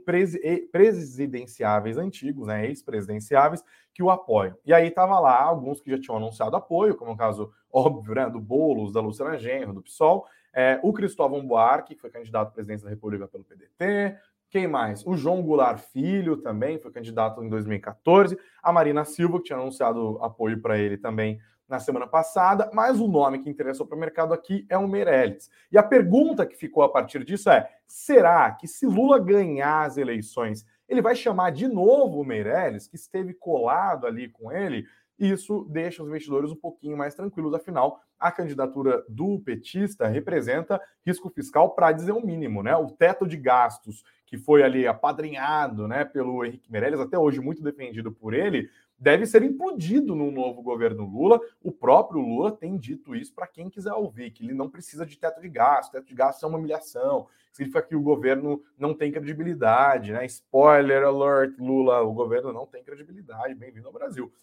presidenciáveis 0.71 1.97
antigos, 1.97 2.45
né? 2.45 2.67
ex-presidenciáveis, 2.67 3.63
que 3.91 4.03
o 4.03 4.11
apoiam. 4.11 4.55
E 4.63 4.71
aí 4.71 4.89
estava 4.89 5.19
lá 5.19 5.41
alguns 5.41 5.81
que 5.81 5.89
já 5.89 5.99
tinham 5.99 6.17
anunciado 6.17 6.55
apoio, 6.55 6.95
como 6.95 7.13
o 7.13 7.17
caso 7.17 7.51
óbvio 7.71 8.13
né? 8.13 8.29
do 8.29 8.39
Boulos, 8.39 8.93
da 8.93 9.01
Luciana 9.01 9.35
Genro, 9.35 9.73
do 9.73 9.81
PSOL, 9.81 10.27
é, 10.53 10.79
o 10.83 10.93
Cristóvão 10.93 11.45
Buarque, 11.45 11.95
que 11.95 12.01
foi 12.01 12.09
candidato 12.09 12.49
à 12.49 12.51
presidência 12.51 12.85
da 12.85 12.91
República 12.91 13.27
pelo 13.27 13.43
PDT. 13.43 14.17
Quem 14.49 14.67
mais? 14.67 15.03
O 15.05 15.15
João 15.15 15.41
Goulart 15.41 15.79
Filho 15.79 16.37
também 16.37 16.77
foi 16.77 16.91
candidato 16.91 17.43
em 17.43 17.49
2014. 17.49 18.37
A 18.61 18.71
Marina 18.71 19.03
Silva, 19.03 19.39
que 19.39 19.45
tinha 19.45 19.57
anunciado 19.57 20.19
apoio 20.21 20.61
para 20.61 20.77
ele 20.77 20.95
também 20.95 21.39
na 21.67 21.79
semana 21.79 22.05
passada. 22.05 22.69
Mas 22.71 22.99
o 22.99 23.07
nome 23.07 23.39
que 23.39 23.49
interessou 23.49 23.87
para 23.87 23.97
o 23.97 23.99
mercado 23.99 24.31
aqui 24.31 24.65
é 24.69 24.77
o 24.77 24.87
Meirelles. 24.87 25.49
E 25.71 25.77
a 25.77 25.81
pergunta 25.81 26.45
que 26.45 26.55
ficou 26.55 26.83
a 26.83 26.89
partir 26.89 27.23
disso 27.23 27.49
é: 27.49 27.67
será 27.87 28.51
que 28.51 28.67
se 28.67 28.85
Lula 28.85 29.17
ganhar 29.17 29.85
as 29.85 29.97
eleições, 29.97 30.63
ele 30.87 31.01
vai 31.01 31.15
chamar 31.15 31.51
de 31.51 31.67
novo 31.67 32.21
o 32.21 32.25
Meirelles, 32.25 32.87
que 32.87 32.95
esteve 32.95 33.33
colado 33.33 34.05
ali 34.05 34.29
com 34.29 34.51
ele? 34.51 34.85
Isso 35.17 35.65
deixa 35.69 36.03
os 36.03 36.09
investidores 36.09 36.51
um 36.51 36.55
pouquinho 36.55 36.97
mais 36.97 37.15
tranquilos, 37.15 37.53
afinal, 37.53 38.01
a 38.23 38.31
candidatura 38.31 39.03
do 39.09 39.37
petista 39.41 40.07
representa 40.07 40.81
risco 41.05 41.29
fiscal 41.29 41.71
para 41.71 41.91
dizer 41.91 42.13
o 42.13 42.19
um 42.19 42.25
mínimo, 42.25 42.63
né? 42.63 42.73
O 42.73 42.89
teto 42.89 43.27
de 43.27 43.35
gastos 43.35 44.01
que 44.25 44.37
foi 44.37 44.63
ali 44.63 44.87
apadrinhado, 44.87 45.89
né, 45.89 46.05
pelo 46.05 46.43
Henrique 46.45 46.71
Meirelles, 46.71 47.01
até 47.01 47.19
hoje 47.19 47.41
muito 47.41 47.61
defendido 47.61 48.13
por 48.13 48.33
ele, 48.33 48.69
deve 48.97 49.25
ser 49.25 49.43
implodido 49.43 50.15
no 50.15 50.31
novo 50.31 50.61
governo 50.61 51.05
Lula. 51.05 51.37
O 51.61 51.69
próprio 51.69 52.21
Lula 52.21 52.53
tem 52.53 52.77
dito 52.77 53.13
isso 53.13 53.33
para 53.35 53.45
quem 53.45 53.69
quiser 53.69 53.93
ouvir, 53.93 54.31
que 54.31 54.45
ele 54.45 54.53
não 54.53 54.69
precisa 54.69 55.05
de 55.05 55.17
teto 55.17 55.41
de 55.41 55.49
gastos, 55.49 55.91
teto 55.91 56.07
de 56.07 56.15
gastos 56.15 56.41
é 56.43 56.47
uma 56.47 56.57
humilhação, 56.57 57.27
significa 57.51 57.81
que 57.81 57.95
o 57.95 58.01
governo 58.01 58.63
não 58.79 58.93
tem 58.93 59.11
credibilidade, 59.11 60.13
né? 60.13 60.25
Spoiler 60.27 61.03
alert, 61.03 61.59
Lula, 61.59 62.01
o 62.01 62.13
governo 62.13 62.53
não 62.53 62.65
tem 62.65 62.83
credibilidade, 62.83 63.53
bem-vindo 63.53 63.87
ao 63.87 63.93
Brasil. 63.93 64.33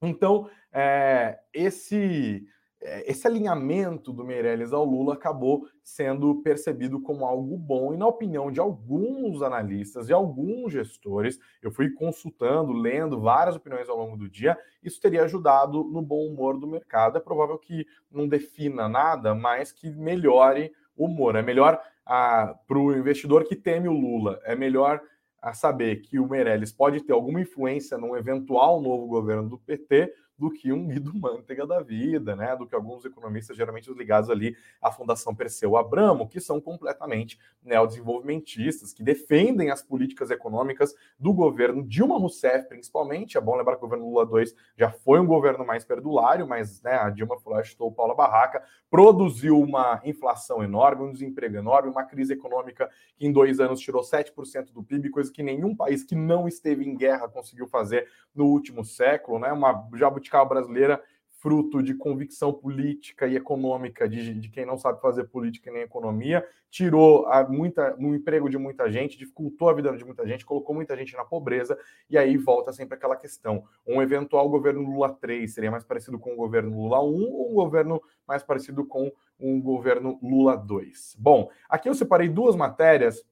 Então, 0.00 0.48
é, 0.72 1.40
esse 1.52 2.46
esse 2.80 3.26
alinhamento 3.26 4.12
do 4.12 4.24
Meirelles 4.24 4.72
ao 4.72 4.84
Lula 4.84 5.14
acabou 5.14 5.66
sendo 5.82 6.42
percebido 6.42 7.00
como 7.00 7.24
algo 7.24 7.56
bom, 7.56 7.92
e 7.92 7.96
na 7.96 8.06
opinião 8.06 8.52
de 8.52 8.60
alguns 8.60 9.42
analistas 9.42 10.08
e 10.08 10.12
alguns 10.12 10.72
gestores, 10.72 11.38
eu 11.60 11.72
fui 11.72 11.90
consultando, 11.90 12.72
lendo 12.72 13.20
várias 13.20 13.56
opiniões 13.56 13.88
ao 13.88 13.96
longo 13.96 14.16
do 14.16 14.28
dia, 14.28 14.56
isso 14.82 15.00
teria 15.00 15.24
ajudado 15.24 15.82
no 15.84 16.00
bom 16.00 16.26
humor 16.26 16.58
do 16.58 16.68
mercado. 16.68 17.18
É 17.18 17.20
provável 17.20 17.58
que 17.58 17.86
não 18.10 18.28
defina 18.28 18.88
nada, 18.88 19.34
mas 19.34 19.72
que 19.72 19.90
melhore 19.90 20.72
o 20.96 21.06
humor. 21.06 21.34
É 21.34 21.42
melhor 21.42 21.80
ah, 22.06 22.54
para 22.66 22.78
o 22.78 22.96
investidor 22.96 23.44
que 23.44 23.56
teme 23.56 23.88
o 23.88 23.92
Lula, 23.92 24.40
é 24.44 24.54
melhor 24.54 25.00
a 25.40 25.52
saber 25.52 25.96
que 25.96 26.18
o 26.18 26.28
Meirelles 26.28 26.72
pode 26.72 27.02
ter 27.04 27.12
alguma 27.12 27.40
influência 27.40 27.96
num 27.96 28.16
eventual 28.16 28.80
novo 28.80 29.06
governo 29.06 29.48
do 29.48 29.58
PT 29.58 30.12
do 30.38 30.50
que 30.50 30.72
um 30.72 30.86
Guido 30.88 31.12
Mantega 31.18 31.66
da 31.66 31.80
vida, 31.80 32.36
né? 32.36 32.54
Do 32.54 32.66
que 32.66 32.74
alguns 32.74 33.04
economistas, 33.04 33.56
geralmente 33.56 33.92
ligados 33.92 34.30
ali 34.30 34.56
à 34.80 34.90
Fundação 34.90 35.34
Perseu 35.34 35.76
Abramo, 35.76 36.28
que 36.28 36.40
são 36.40 36.60
completamente 36.60 37.38
neodesenvolvimentistas, 37.62 38.92
que 38.92 39.02
defendem 39.02 39.70
as 39.70 39.82
políticas 39.82 40.30
econômicas 40.30 40.94
do 41.18 41.32
governo 41.32 41.82
Dilma 41.82 42.18
Rousseff, 42.18 42.68
principalmente. 42.68 43.36
É 43.36 43.40
bom 43.40 43.56
lembrar 43.56 43.76
que 43.76 43.84
o 43.84 43.88
governo 43.88 44.08
Lula 44.08 44.40
II 44.40 44.52
já 44.76 44.90
foi 44.90 45.18
um 45.18 45.26
governo 45.26 45.66
mais 45.66 45.84
perdulário, 45.84 46.46
mas 46.46 46.80
né, 46.82 46.94
a 46.94 47.10
Dilma 47.10 47.36
chutou 47.64 47.90
Paula 47.90 48.14
Barraca, 48.14 48.62
produziu 48.90 49.58
uma 49.58 50.00
inflação 50.04 50.62
enorme, 50.62 51.02
um 51.02 51.12
desemprego 51.12 51.56
enorme, 51.56 51.90
uma 51.90 52.04
crise 52.04 52.34
econômica 52.34 52.88
que 53.16 53.26
em 53.26 53.32
dois 53.32 53.58
anos 53.58 53.80
tirou 53.80 54.02
7% 54.02 54.72
do 54.72 54.82
PIB, 54.82 55.10
coisa 55.10 55.32
que 55.32 55.42
nenhum 55.42 55.74
país 55.74 56.04
que 56.04 56.14
não 56.14 56.46
esteve 56.46 56.88
em 56.88 56.96
guerra 56.96 57.28
conseguiu 57.28 57.66
fazer 57.66 58.08
no 58.34 58.46
último 58.46 58.84
século, 58.84 59.38
né? 59.38 59.52
Uma 59.52 59.88
jabuticaba 59.94 60.27
brasileira 60.30 61.02
fruto 61.38 61.82
de 61.82 61.94
convicção 61.94 62.52
política 62.52 63.26
e 63.26 63.36
econômica 63.36 64.08
de, 64.08 64.34
de 64.34 64.48
quem 64.48 64.66
não 64.66 64.76
sabe 64.76 65.00
fazer 65.00 65.24
política 65.24 65.70
nem 65.70 65.82
economia, 65.82 66.44
tirou 66.68 67.26
a 67.28 67.48
muita, 67.48 67.94
o 67.96 68.14
emprego 68.14 68.50
de 68.50 68.58
muita 68.58 68.90
gente, 68.90 69.16
dificultou 69.16 69.68
a 69.68 69.72
vida 69.72 69.96
de 69.96 70.04
muita 70.04 70.26
gente, 70.26 70.44
colocou 70.44 70.74
muita 70.74 70.96
gente 70.96 71.16
na 71.16 71.24
pobreza, 71.24 71.78
e 72.10 72.18
aí 72.18 72.36
volta 72.36 72.72
sempre 72.72 72.96
aquela 72.96 73.16
questão. 73.16 73.64
Um 73.86 74.02
eventual 74.02 74.48
governo 74.48 74.82
Lula 74.82 75.10
3 75.14 75.52
seria 75.52 75.70
mais 75.70 75.84
parecido 75.84 76.18
com 76.18 76.32
o 76.32 76.36
governo 76.36 76.76
Lula 76.76 77.00
1 77.00 77.04
ou 77.04 77.52
um 77.52 77.54
governo 77.54 78.02
mais 78.26 78.42
parecido 78.42 78.84
com 78.84 79.12
um 79.38 79.60
governo 79.60 80.18
Lula 80.20 80.56
2? 80.56 81.16
Bom, 81.18 81.48
aqui 81.68 81.88
eu 81.88 81.94
separei 81.94 82.28
duas 82.28 82.56
matérias 82.56 83.24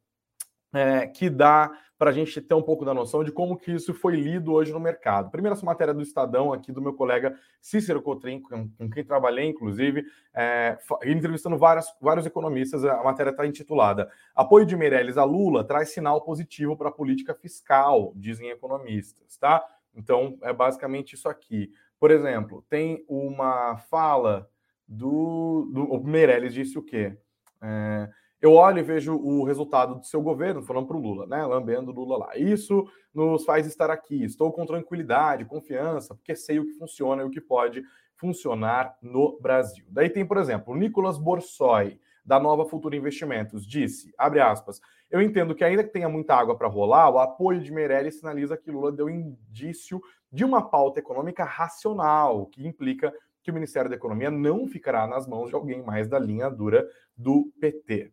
é, 0.72 1.06
que 1.08 1.28
dá 1.28 1.72
para 1.98 2.10
a 2.10 2.12
gente 2.12 2.40
ter 2.40 2.54
um 2.54 2.62
pouco 2.62 2.84
da 2.84 2.92
noção 2.92 3.24
de 3.24 3.32
como 3.32 3.56
que 3.56 3.72
isso 3.72 3.94
foi 3.94 4.16
lido 4.16 4.52
hoje 4.52 4.72
no 4.72 4.80
mercado. 4.80 5.30
Primeiro, 5.30 5.56
essa 5.56 5.64
matéria 5.64 5.94
do 5.94 6.02
Estadão 6.02 6.52
aqui 6.52 6.70
do 6.70 6.82
meu 6.82 6.92
colega 6.92 7.34
Cícero 7.60 8.02
Cotrim, 8.02 8.40
com, 8.40 8.68
com 8.68 8.90
quem 8.90 9.04
trabalhei, 9.04 9.46
inclusive, 9.46 10.04
é, 10.34 10.76
entrevistando 11.06 11.56
várias, 11.56 11.86
vários 12.00 12.26
economistas. 12.26 12.84
A 12.84 13.02
matéria 13.02 13.30
está 13.30 13.46
intitulada 13.46 14.10
Apoio 14.34 14.66
de 14.66 14.76
Meirelles 14.76 15.16
a 15.16 15.24
Lula 15.24 15.64
traz 15.64 15.90
sinal 15.90 16.22
positivo 16.22 16.76
para 16.76 16.88
a 16.88 16.92
política 16.92 17.34
fiscal, 17.34 18.12
dizem 18.14 18.50
economistas, 18.50 19.36
tá? 19.38 19.64
Então, 19.94 20.36
é 20.42 20.52
basicamente 20.52 21.14
isso 21.14 21.28
aqui. 21.28 21.70
Por 21.98 22.10
exemplo, 22.10 22.64
tem 22.68 23.04
uma 23.08 23.78
fala 23.78 24.48
do, 24.86 25.70
do 25.72 25.84
o 25.84 26.04
Meirelles 26.04 26.52
disse 26.52 26.78
o 26.78 26.82
quê? 26.82 27.16
É, 27.62 28.10
eu 28.46 28.52
olho 28.52 28.78
e 28.78 28.82
vejo 28.82 29.14
o 29.14 29.44
resultado 29.44 29.96
do 29.96 30.06
seu 30.06 30.22
governo, 30.22 30.62
falando 30.62 30.86
para 30.86 30.96
o 30.96 31.00
Lula, 31.00 31.26
né? 31.26 31.44
Lambendo 31.44 31.92
Lula 31.92 32.16
lá. 32.16 32.36
Isso 32.36 32.86
nos 33.14 33.44
faz 33.44 33.66
estar 33.66 33.90
aqui. 33.90 34.24
Estou 34.24 34.52
com 34.52 34.64
tranquilidade, 34.64 35.44
confiança, 35.44 36.14
porque 36.14 36.34
sei 36.34 36.58
o 36.58 36.66
que 36.66 36.72
funciona 36.74 37.22
e 37.22 37.24
o 37.26 37.30
que 37.30 37.40
pode 37.40 37.82
funcionar 38.16 38.96
no 39.02 39.38
Brasil. 39.40 39.84
Daí 39.88 40.08
tem, 40.08 40.24
por 40.24 40.38
exemplo, 40.38 40.72
o 40.72 40.76
Nicolas 40.76 41.18
Borsoi, 41.18 42.00
da 42.24 42.40
Nova 42.40 42.64
Futura 42.64 42.96
Investimentos, 42.96 43.64
disse, 43.64 44.12
abre 44.18 44.40
aspas, 44.40 44.80
eu 45.08 45.22
entendo 45.22 45.54
que 45.54 45.62
ainda 45.62 45.84
que 45.84 45.92
tenha 45.92 46.08
muita 46.08 46.34
água 46.34 46.56
para 46.56 46.66
rolar, 46.66 47.08
o 47.08 47.18
apoio 47.20 47.60
de 47.60 47.72
Meirelles 47.72 48.18
sinaliza 48.18 48.56
que 48.56 48.70
Lula 48.70 48.90
deu 48.90 49.08
indício 49.08 50.00
de 50.32 50.44
uma 50.44 50.68
pauta 50.68 50.98
econômica 50.98 51.44
racional, 51.44 52.46
que 52.46 52.66
implica 52.66 53.14
que 53.42 53.50
o 53.50 53.54
Ministério 53.54 53.88
da 53.88 53.94
Economia 53.94 54.28
não 54.30 54.66
ficará 54.66 55.06
nas 55.06 55.26
mãos 55.28 55.48
de 55.48 55.54
alguém 55.54 55.82
mais 55.84 56.08
da 56.08 56.18
linha 56.18 56.50
dura 56.50 56.84
do 57.16 57.52
PT. 57.60 58.12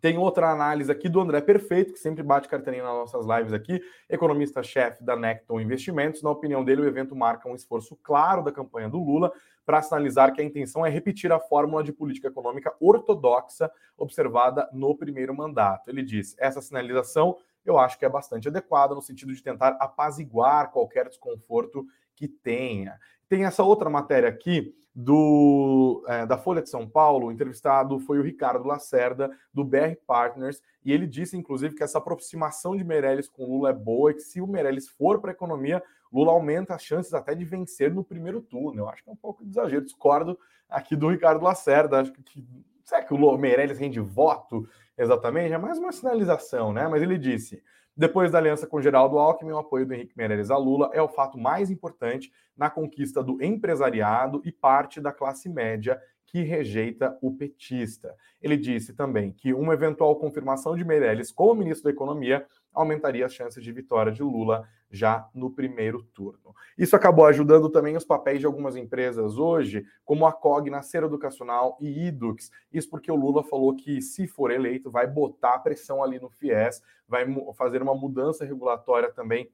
Tem 0.00 0.16
outra 0.16 0.50
análise 0.50 0.90
aqui 0.90 1.08
do 1.08 1.20
André 1.20 1.40
Perfeito, 1.40 1.92
que 1.92 1.98
sempre 1.98 2.22
bate 2.22 2.48
carteirinha 2.48 2.84
nas 2.84 2.94
nossas 2.94 3.26
lives 3.26 3.52
aqui, 3.52 3.82
economista-chefe 4.08 5.04
da 5.04 5.14
Necton 5.14 5.60
Investimentos. 5.60 6.22
Na 6.22 6.30
opinião 6.30 6.64
dele, 6.64 6.82
o 6.82 6.86
evento 6.86 7.14
marca 7.14 7.48
um 7.48 7.54
esforço 7.54 7.96
claro 8.02 8.42
da 8.42 8.50
campanha 8.50 8.88
do 8.88 8.98
Lula 8.98 9.30
para 9.66 9.82
sinalizar 9.82 10.32
que 10.32 10.40
a 10.40 10.44
intenção 10.44 10.84
é 10.86 10.88
repetir 10.88 11.30
a 11.30 11.38
fórmula 11.38 11.84
de 11.84 11.92
política 11.92 12.28
econômica 12.28 12.74
ortodoxa 12.80 13.70
observada 13.96 14.68
no 14.72 14.96
primeiro 14.96 15.34
mandato. 15.34 15.90
Ele 15.90 16.02
diz: 16.02 16.34
essa 16.38 16.62
sinalização 16.62 17.36
eu 17.64 17.78
acho 17.78 17.98
que 17.98 18.04
é 18.04 18.08
bastante 18.08 18.48
adequada 18.48 18.94
no 18.94 19.02
sentido 19.02 19.34
de 19.34 19.42
tentar 19.42 19.76
apaziguar 19.80 20.70
qualquer 20.72 21.08
desconforto 21.08 21.86
que 22.16 22.26
tenha. 22.26 22.98
Tem 23.28 23.44
essa 23.44 23.62
outra 23.62 23.90
matéria 23.90 24.28
aqui 24.28 24.74
do, 24.94 26.04
é, 26.08 26.26
da 26.26 26.36
Folha 26.36 26.62
de 26.62 26.68
São 26.68 26.88
Paulo, 26.88 27.28
o 27.28 27.32
entrevistado 27.32 27.98
foi 28.00 28.18
o 28.18 28.22
Ricardo 28.22 28.66
Lacerda, 28.66 29.30
do 29.52 29.64
BR 29.64 29.94
Partners, 30.06 30.60
e 30.84 30.92
ele 30.92 31.06
disse, 31.06 31.36
inclusive, 31.36 31.74
que 31.74 31.82
essa 31.82 31.98
aproximação 31.98 32.76
de 32.76 32.82
Meirelles 32.82 33.28
com 33.28 33.44
Lula 33.44 33.70
é 33.70 33.72
boa 33.72 34.10
e 34.10 34.14
que 34.14 34.22
se 34.22 34.40
o 34.40 34.46
Meirelles 34.46 34.88
for 34.88 35.20
para 35.20 35.30
a 35.30 35.32
economia, 35.32 35.82
Lula 36.12 36.32
aumenta 36.32 36.74
as 36.74 36.82
chances 36.82 37.14
até 37.14 37.34
de 37.34 37.44
vencer 37.44 37.94
no 37.94 38.02
primeiro 38.02 38.40
turno. 38.40 38.80
Eu 38.80 38.88
acho 38.88 39.04
que 39.04 39.10
é 39.10 39.12
um 39.12 39.16
pouco 39.16 39.44
de 39.44 39.50
exagero, 39.50 39.84
discordo 39.84 40.38
aqui 40.68 40.96
do 40.96 41.08
Ricardo 41.08 41.42
Lacerda, 41.42 42.00
acho 42.00 42.12
que 42.12 42.44
será 42.84 43.02
que 43.02 43.14
o 43.14 43.38
Meirelles 43.38 43.78
rende 43.78 44.00
voto 44.00 44.68
exatamente? 44.98 45.52
É 45.52 45.58
mais 45.58 45.78
uma 45.78 45.92
sinalização, 45.92 46.72
né? 46.72 46.88
Mas 46.88 47.02
ele 47.02 47.16
disse: 47.16 47.62
depois 48.00 48.30
da 48.30 48.38
aliança 48.38 48.66
com 48.66 48.80
Geraldo 48.80 49.18
Alckmin, 49.18 49.52
o 49.52 49.58
apoio 49.58 49.84
do 49.84 49.92
Henrique 49.92 50.16
Meirelles 50.16 50.50
a 50.50 50.56
Lula 50.56 50.88
é 50.94 51.02
o 51.02 51.08
fato 51.08 51.36
mais 51.36 51.70
importante 51.70 52.32
na 52.56 52.70
conquista 52.70 53.22
do 53.22 53.44
empresariado 53.44 54.40
e 54.42 54.50
parte 54.50 55.02
da 55.02 55.12
classe 55.12 55.50
média 55.50 56.00
que 56.24 56.40
rejeita 56.40 57.18
o 57.20 57.36
petista. 57.36 58.16
Ele 58.40 58.56
disse 58.56 58.94
também 58.94 59.30
que 59.30 59.52
uma 59.52 59.74
eventual 59.74 60.16
confirmação 60.16 60.74
de 60.74 60.82
Meirelles 60.82 61.30
como 61.30 61.56
ministro 61.56 61.84
da 61.84 61.90
Economia 61.90 62.46
aumentaria 62.72 63.26
as 63.26 63.34
chances 63.34 63.62
de 63.62 63.72
vitória 63.72 64.12
de 64.12 64.22
Lula 64.22 64.68
já 64.90 65.28
no 65.32 65.50
primeiro 65.50 66.02
turno. 66.02 66.54
Isso 66.76 66.96
acabou 66.96 67.24
ajudando 67.26 67.68
também 67.68 67.96
os 67.96 68.04
papéis 68.04 68.40
de 68.40 68.46
algumas 68.46 68.74
empresas 68.74 69.38
hoje, 69.38 69.84
como 70.04 70.26
a 70.26 70.32
COG 70.32 70.68
na 70.68 70.82
Ser 70.82 71.04
Educacional 71.04 71.76
e 71.80 72.06
Idux. 72.08 72.50
Isso 72.72 72.90
porque 72.90 73.10
o 73.10 73.16
Lula 73.16 73.44
falou 73.44 73.74
que, 73.76 74.02
se 74.02 74.26
for 74.26 74.50
eleito, 74.50 74.90
vai 74.90 75.06
botar 75.06 75.58
pressão 75.60 76.02
ali 76.02 76.18
no 76.18 76.28
FIES, 76.28 76.82
vai 77.06 77.24
fazer 77.54 77.82
uma 77.82 77.94
mudança 77.94 78.44
regulatória 78.44 79.12
também 79.12 79.48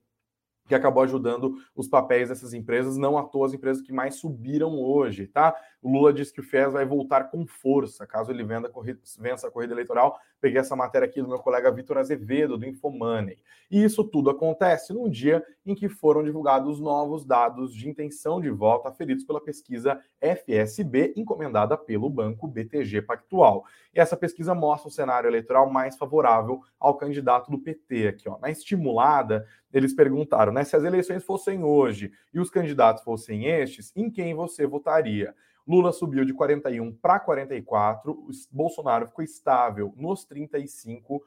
que 0.66 0.74
acabou 0.74 1.02
ajudando 1.02 1.56
os 1.74 1.88
papéis 1.88 2.28
dessas 2.28 2.52
empresas, 2.52 2.96
não 2.96 3.16
à 3.16 3.24
toa 3.24 3.46
as 3.46 3.54
empresas 3.54 3.82
que 3.82 3.92
mais 3.92 4.16
subiram 4.16 4.78
hoje, 4.78 5.26
tá? 5.26 5.54
O 5.80 5.90
Lula 5.90 6.12
disse 6.12 6.32
que 6.32 6.40
o 6.40 6.42
FIES 6.42 6.72
vai 6.72 6.84
voltar 6.84 7.30
com 7.30 7.46
força, 7.46 8.06
caso 8.06 8.32
ele 8.32 8.42
venda, 8.42 8.70
vença 9.20 9.46
a 9.46 9.50
corrida 9.50 9.72
eleitoral. 9.72 10.18
Peguei 10.40 10.58
essa 10.58 10.74
matéria 10.74 11.06
aqui 11.06 11.22
do 11.22 11.28
meu 11.28 11.38
colega 11.38 11.70
Vitor 11.70 11.98
Azevedo, 11.98 12.58
do 12.58 12.66
Infomoney. 12.66 13.38
E 13.70 13.82
isso 13.82 14.02
tudo 14.04 14.30
acontece 14.30 14.92
num 14.92 15.08
dia 15.08 15.44
em 15.64 15.74
que 15.74 15.88
foram 15.88 16.22
divulgados 16.22 16.80
novos 16.80 17.24
dados 17.24 17.74
de 17.74 17.88
intenção 17.88 18.40
de 18.40 18.50
voto 18.50 18.88
aferidos 18.88 19.24
pela 19.24 19.40
pesquisa 19.40 20.00
FSB, 20.20 21.14
encomendada 21.16 21.76
pelo 21.76 22.10
banco 22.10 22.46
BTG 22.48 23.02
Pactual. 23.02 23.64
E 23.96 24.00
essa 24.00 24.14
pesquisa 24.14 24.54
mostra 24.54 24.88
o 24.88 24.92
cenário 24.92 25.26
eleitoral 25.26 25.70
mais 25.70 25.96
favorável 25.96 26.60
ao 26.78 26.98
candidato 26.98 27.50
do 27.50 27.58
PT 27.58 28.08
aqui, 28.08 28.28
ó. 28.28 28.38
Na 28.38 28.50
estimulada, 28.50 29.46
eles 29.72 29.94
perguntaram, 29.94 30.52
né, 30.52 30.64
se 30.64 30.76
as 30.76 30.84
eleições 30.84 31.24
fossem 31.24 31.64
hoje 31.64 32.12
e 32.32 32.38
os 32.38 32.50
candidatos 32.50 33.02
fossem 33.02 33.46
estes, 33.46 33.90
em 33.96 34.10
quem 34.10 34.34
você 34.34 34.66
votaria? 34.66 35.34
Lula 35.66 35.92
subiu 35.92 36.26
de 36.26 36.34
41 36.34 36.92
para 36.92 37.18
44, 37.18 38.28
Bolsonaro 38.52 39.06
ficou 39.06 39.24
estável 39.24 39.94
nos 39.96 40.26
35%. 40.26 41.22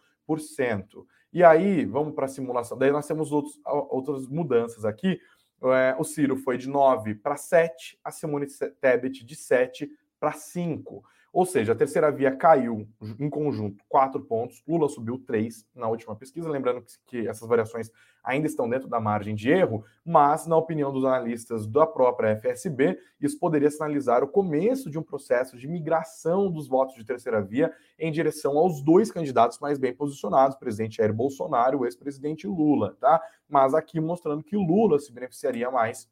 E 1.34 1.44
aí, 1.44 1.86
vamos 1.86 2.14
para 2.14 2.26
a 2.26 2.30
simulação. 2.30 2.78
Daí 2.78 2.92
nós 2.92 3.08
temos 3.08 3.32
outros, 3.32 3.60
outras 3.66 4.28
mudanças 4.28 4.86
aqui. 4.86 5.20
É, 5.64 5.96
o 5.98 6.04
Ciro 6.04 6.38
foi 6.38 6.56
de 6.56 6.70
9 6.70 7.16
para 7.16 7.36
7, 7.36 8.00
a 8.04 8.12
Simone 8.12 8.46
Tebet 8.80 9.26
de 9.26 9.36
7 9.36 9.90
para 10.20 10.34
5. 10.34 11.04
Ou 11.32 11.46
seja, 11.46 11.74
a 11.74 11.76
terceira 11.76 12.12
via 12.12 12.36
caiu 12.36 12.88
em 13.20 13.30
conjunto 13.30 13.84
quatro 13.88 14.22
pontos, 14.22 14.64
Lula 14.68 14.90
subiu 14.90 15.18
três 15.20 15.66
na 15.76 15.88
última 15.88 16.16
pesquisa. 16.16 16.50
Lembrando 16.50 16.84
que, 17.06 17.28
essas 17.28 17.48
variações 17.48 17.92
ainda 18.24 18.48
estão 18.48 18.70
dentro 18.70 18.88
da 18.88 19.00
margem 19.00 19.36
de 19.36 19.50
erro, 19.50 19.84
mas, 20.04 20.46
na 20.46 20.58
opinião 20.58 20.92
dos 20.92 21.06
analistas 21.06 21.68
da 21.68 21.86
própria 21.86 22.36
FSB, 22.36 23.00
isso 23.22 23.40
poderia 23.40 23.70
sinalizar 23.70 24.24
o 24.24 24.28
começo 24.28 24.90
de 24.90 24.98
um 24.98 25.04
processo 25.04 25.58
de 25.58 25.68
migração 25.68 26.52
dos 26.52 26.68
votos 26.68 26.96
de 26.96 27.06
terceira 27.06 27.42
via 27.42 27.72
em 27.98 28.12
direção 28.12 28.58
aos 28.58 28.82
dois 28.82 29.12
candidatos 29.12 29.60
mais 29.60 29.78
bem 29.78 29.94
posicionados, 29.94 30.56
o 30.56 30.60
presidente 30.60 30.98
Jair 30.98 31.14
Bolsonaro 31.14 31.78
e 31.78 31.80
o 31.82 31.86
ex-presidente 31.86 32.48
Lula, 32.48 32.98
tá? 33.00 33.22
Mas 33.48 33.74
aqui 33.74 34.00
mostrando 34.00 34.44
que 34.44 34.58
Lula 34.58 35.00
se 35.00 35.12
beneficiaria 35.12 35.70
mais 35.70 36.10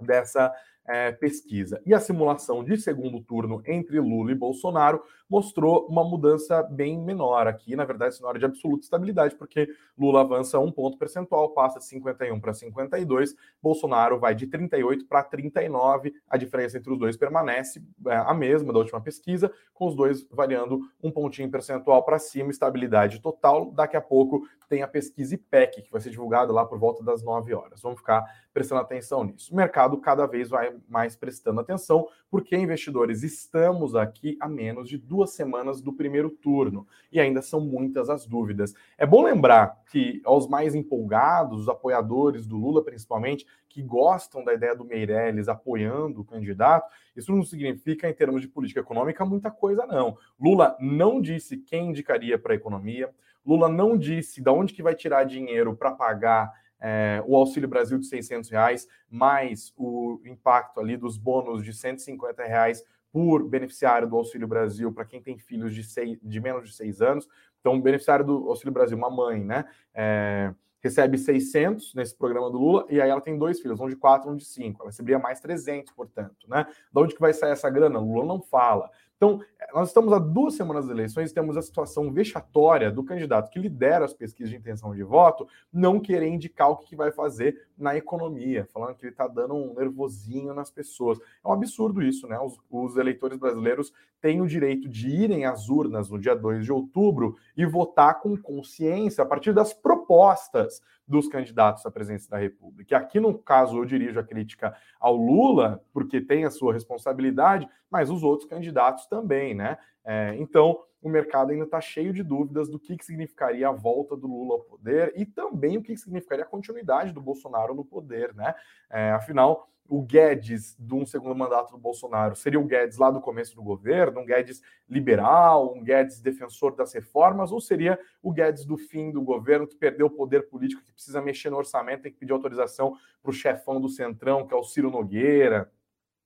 dessa 0.00 0.52
é, 0.90 1.12
pesquisa. 1.12 1.80
E 1.86 1.94
a 1.94 2.00
simulação 2.00 2.64
de 2.64 2.76
segundo 2.76 3.20
turno 3.20 3.62
entre 3.64 4.00
Lula 4.00 4.32
e 4.32 4.34
Bolsonaro 4.34 5.00
mostrou 5.28 5.86
uma 5.86 6.02
mudança 6.02 6.64
bem 6.64 6.98
menor 6.98 7.46
aqui, 7.46 7.76
na 7.76 7.84
verdade, 7.84 8.16
cenário 8.16 8.40
de 8.40 8.44
absoluta 8.44 8.82
estabilidade, 8.82 9.36
porque 9.36 9.68
Lula 9.96 10.22
avança 10.22 10.58
um 10.58 10.72
ponto 10.72 10.98
percentual, 10.98 11.50
passa 11.50 11.78
de 11.78 11.84
51 11.84 12.40
para 12.40 12.52
52, 12.52 13.36
Bolsonaro 13.62 14.18
vai 14.18 14.34
de 14.34 14.48
38 14.48 15.06
para 15.06 15.22
39, 15.22 16.12
a 16.28 16.36
diferença 16.36 16.78
entre 16.78 16.92
os 16.92 16.98
dois 16.98 17.16
permanece 17.16 17.80
é, 18.08 18.16
a 18.16 18.34
mesma 18.34 18.72
da 18.72 18.80
última 18.80 19.00
pesquisa, 19.00 19.52
com 19.72 19.86
os 19.86 19.94
dois 19.94 20.26
variando 20.28 20.80
um 21.00 21.12
pontinho 21.12 21.48
percentual 21.48 22.02
para 22.04 22.18
cima, 22.18 22.50
estabilidade 22.50 23.20
total. 23.20 23.70
Daqui 23.70 23.96
a 23.96 24.00
pouco 24.00 24.44
tem 24.70 24.82
a 24.82 24.88
pesquisa 24.88 25.34
IPEC, 25.34 25.82
que 25.82 25.90
vai 25.90 26.00
ser 26.00 26.10
divulgada 26.10 26.52
lá 26.52 26.64
por 26.64 26.78
volta 26.78 27.02
das 27.02 27.24
9 27.24 27.52
horas. 27.52 27.82
Vamos 27.82 27.98
ficar 27.98 28.24
prestando 28.54 28.80
atenção 28.80 29.24
nisso. 29.24 29.52
O 29.52 29.56
mercado 29.56 29.98
cada 29.98 30.26
vez 30.26 30.48
vai 30.48 30.72
mais 30.88 31.16
prestando 31.16 31.60
atenção, 31.60 32.06
porque 32.30 32.56
investidores 32.56 33.24
estamos 33.24 33.96
aqui 33.96 34.38
a 34.40 34.48
menos 34.48 34.88
de 34.88 34.96
duas 34.96 35.32
semanas 35.32 35.80
do 35.82 35.92
primeiro 35.92 36.30
turno 36.30 36.86
e 37.10 37.18
ainda 37.18 37.42
são 37.42 37.60
muitas 37.60 38.08
as 38.08 38.24
dúvidas. 38.24 38.72
É 38.96 39.04
bom 39.04 39.24
lembrar 39.24 39.82
que 39.90 40.22
aos 40.24 40.46
mais 40.48 40.76
empolgados, 40.76 41.62
os 41.62 41.68
apoiadores 41.68 42.46
do 42.46 42.56
Lula 42.56 42.84
principalmente, 42.84 43.44
que 43.68 43.82
gostam 43.82 44.44
da 44.44 44.54
ideia 44.54 44.74
do 44.74 44.84
Meirelles 44.84 45.48
apoiando 45.48 46.20
o 46.20 46.24
candidato, 46.24 46.88
isso 47.16 47.32
não 47.34 47.42
significa, 47.42 48.08
em 48.08 48.14
termos 48.14 48.40
de 48.40 48.48
política 48.48 48.80
econômica, 48.80 49.24
muita 49.24 49.50
coisa, 49.50 49.84
não. 49.84 50.16
Lula 50.40 50.76
não 50.80 51.20
disse 51.20 51.56
quem 51.56 51.90
indicaria 51.90 52.38
para 52.38 52.52
a 52.52 52.56
economia. 52.56 53.10
Lula 53.44 53.68
não 53.68 53.96
disse 53.96 54.42
de 54.42 54.50
onde 54.50 54.72
que 54.72 54.82
vai 54.82 54.94
tirar 54.94 55.24
dinheiro 55.24 55.74
para 55.74 55.92
pagar 55.92 56.52
é, 56.80 57.22
o 57.26 57.36
Auxílio 57.36 57.68
Brasil 57.68 57.98
de 57.98 58.06
600 58.06 58.50
reais, 58.50 58.88
mais 59.08 59.72
o 59.76 60.20
impacto 60.24 60.80
ali 60.80 60.96
dos 60.96 61.16
bônus 61.16 61.62
de 61.64 61.72
150 61.72 62.42
reais 62.44 62.82
por 63.12 63.46
beneficiário 63.46 64.08
do 64.08 64.16
Auxílio 64.16 64.46
Brasil 64.46 64.92
para 64.92 65.04
quem 65.04 65.20
tem 65.20 65.36
filhos 65.36 65.74
de, 65.74 65.82
seis, 65.82 66.18
de 66.22 66.40
menos 66.40 66.68
de 66.68 66.74
seis 66.74 67.02
anos. 67.02 67.28
Então, 67.60 67.80
beneficiário 67.80 68.24
do 68.24 68.48
Auxílio 68.48 68.72
Brasil, 68.72 68.96
uma 68.96 69.10
mãe, 69.10 69.44
né? 69.44 69.64
É, 69.92 70.54
recebe 70.80 71.18
600 71.18 71.94
nesse 71.94 72.16
programa 72.16 72.50
do 72.50 72.58
Lula 72.58 72.86
e 72.88 73.00
aí 73.00 73.10
ela 73.10 73.20
tem 73.20 73.36
dois 73.36 73.60
filhos, 73.60 73.78
um 73.80 73.88
de 73.88 73.96
quatro, 73.96 74.30
um 74.30 74.36
de 74.36 74.44
cinco. 74.44 74.80
Ela 74.80 74.90
receberia 74.90 75.18
mais 75.18 75.40
300, 75.40 75.92
portanto, 75.92 76.48
né? 76.48 76.66
De 76.90 77.00
onde 77.00 77.14
que 77.14 77.20
vai 77.20 77.32
sair 77.34 77.52
essa 77.52 77.68
grana? 77.68 77.98
Lula 77.98 78.24
não 78.24 78.40
fala. 78.40 78.90
Então, 79.20 79.38
nós 79.74 79.88
estamos 79.88 80.14
há 80.14 80.18
duas 80.18 80.54
semanas 80.54 80.86
das 80.86 80.96
eleições, 80.96 81.30
temos 81.30 81.54
a 81.54 81.60
situação 81.60 82.10
vexatória 82.10 82.90
do 82.90 83.04
candidato 83.04 83.50
que 83.50 83.58
lidera 83.58 84.06
as 84.06 84.14
pesquisas 84.14 84.48
de 84.48 84.56
intenção 84.56 84.94
de 84.94 85.02
voto 85.02 85.46
não 85.70 86.00
querer 86.00 86.28
indicar 86.28 86.70
o 86.70 86.78
que 86.78 86.96
vai 86.96 87.12
fazer 87.12 87.68
na 87.76 87.94
economia, 87.94 88.66
falando 88.72 88.94
que 88.94 89.04
ele 89.04 89.12
está 89.12 89.28
dando 89.28 89.54
um 89.54 89.74
nervosinho 89.74 90.54
nas 90.54 90.70
pessoas. 90.70 91.18
É 91.44 91.46
um 91.46 91.52
absurdo 91.52 92.02
isso, 92.02 92.26
né? 92.26 92.40
Os, 92.40 92.58
os, 92.70 92.96
eleitores 92.96 93.36
brasileiros 93.36 93.92
têm 94.22 94.40
o 94.40 94.46
direito 94.46 94.88
de 94.88 95.10
irem 95.10 95.44
às 95.44 95.68
urnas 95.68 96.08
no 96.08 96.18
dia 96.18 96.34
2 96.34 96.64
de 96.64 96.72
outubro 96.72 97.36
e 97.54 97.66
votar 97.66 98.20
com 98.20 98.34
consciência 98.38 99.22
a 99.22 99.26
partir 99.26 99.52
das 99.52 99.74
propostas 99.74 100.80
dos 101.10 101.26
candidatos 101.26 101.84
à 101.84 101.90
presidência 101.90 102.30
da 102.30 102.38
República. 102.38 102.94
E 102.94 102.96
aqui, 102.96 103.18
no 103.18 103.36
caso, 103.36 103.76
eu 103.76 103.84
dirijo 103.84 104.20
a 104.20 104.22
crítica 104.22 104.74
ao 105.00 105.16
Lula, 105.16 105.82
porque 105.92 106.20
tem 106.20 106.44
a 106.44 106.50
sua 106.50 106.72
responsabilidade, 106.72 107.68
mas 107.90 108.10
os 108.10 108.22
outros 108.22 108.48
candidatos 108.48 109.06
também, 109.06 109.52
né? 109.52 109.76
É, 110.04 110.36
então, 110.38 110.84
o 111.02 111.08
mercado 111.08 111.50
ainda 111.50 111.64
está 111.64 111.80
cheio 111.80 112.12
de 112.12 112.22
dúvidas 112.22 112.68
do 112.68 112.78
que, 112.78 112.96
que 112.96 113.04
significaria 113.04 113.68
a 113.68 113.72
volta 113.72 114.16
do 114.16 114.28
Lula 114.28 114.54
ao 114.54 114.60
poder 114.60 115.12
e 115.16 115.26
também 115.26 115.76
o 115.76 115.82
que, 115.82 115.94
que 115.94 116.00
significaria 116.00 116.44
a 116.44 116.48
continuidade 116.48 117.12
do 117.12 117.20
Bolsonaro 117.20 117.74
no 117.74 117.84
poder, 117.84 118.32
né? 118.34 118.54
É, 118.88 119.10
afinal, 119.10 119.68
o 119.90 120.00
Guedes 120.02 120.76
de 120.78 120.94
um 120.94 121.04
segundo 121.04 121.34
mandato 121.34 121.72
do 121.72 121.78
Bolsonaro 121.78 122.36
seria 122.36 122.60
o 122.60 122.64
Guedes 122.64 122.96
lá 122.96 123.10
do 123.10 123.20
começo 123.20 123.56
do 123.56 123.62
governo, 123.62 124.20
um 124.20 124.24
Guedes 124.24 124.62
liberal, 124.88 125.74
um 125.74 125.82
Guedes 125.82 126.20
defensor 126.20 126.76
das 126.76 126.92
reformas, 126.94 127.50
ou 127.50 127.60
seria 127.60 127.98
o 128.22 128.32
Guedes 128.32 128.64
do 128.64 128.78
fim 128.78 129.10
do 129.10 129.20
governo 129.20 129.66
que 129.66 129.74
perdeu 129.74 130.06
o 130.06 130.10
poder 130.10 130.48
político, 130.48 130.80
que 130.84 130.92
precisa 130.92 131.20
mexer 131.20 131.50
no 131.50 131.56
orçamento, 131.56 132.02
tem 132.02 132.12
que 132.12 132.18
pedir 132.18 132.32
autorização 132.32 132.96
para 133.20 133.30
o 133.30 133.34
chefão 133.34 133.80
do 133.80 133.88
Centrão, 133.88 134.46
que 134.46 134.54
é 134.54 134.56
o 134.56 134.62
Ciro 134.62 134.92
Nogueira, 134.92 135.68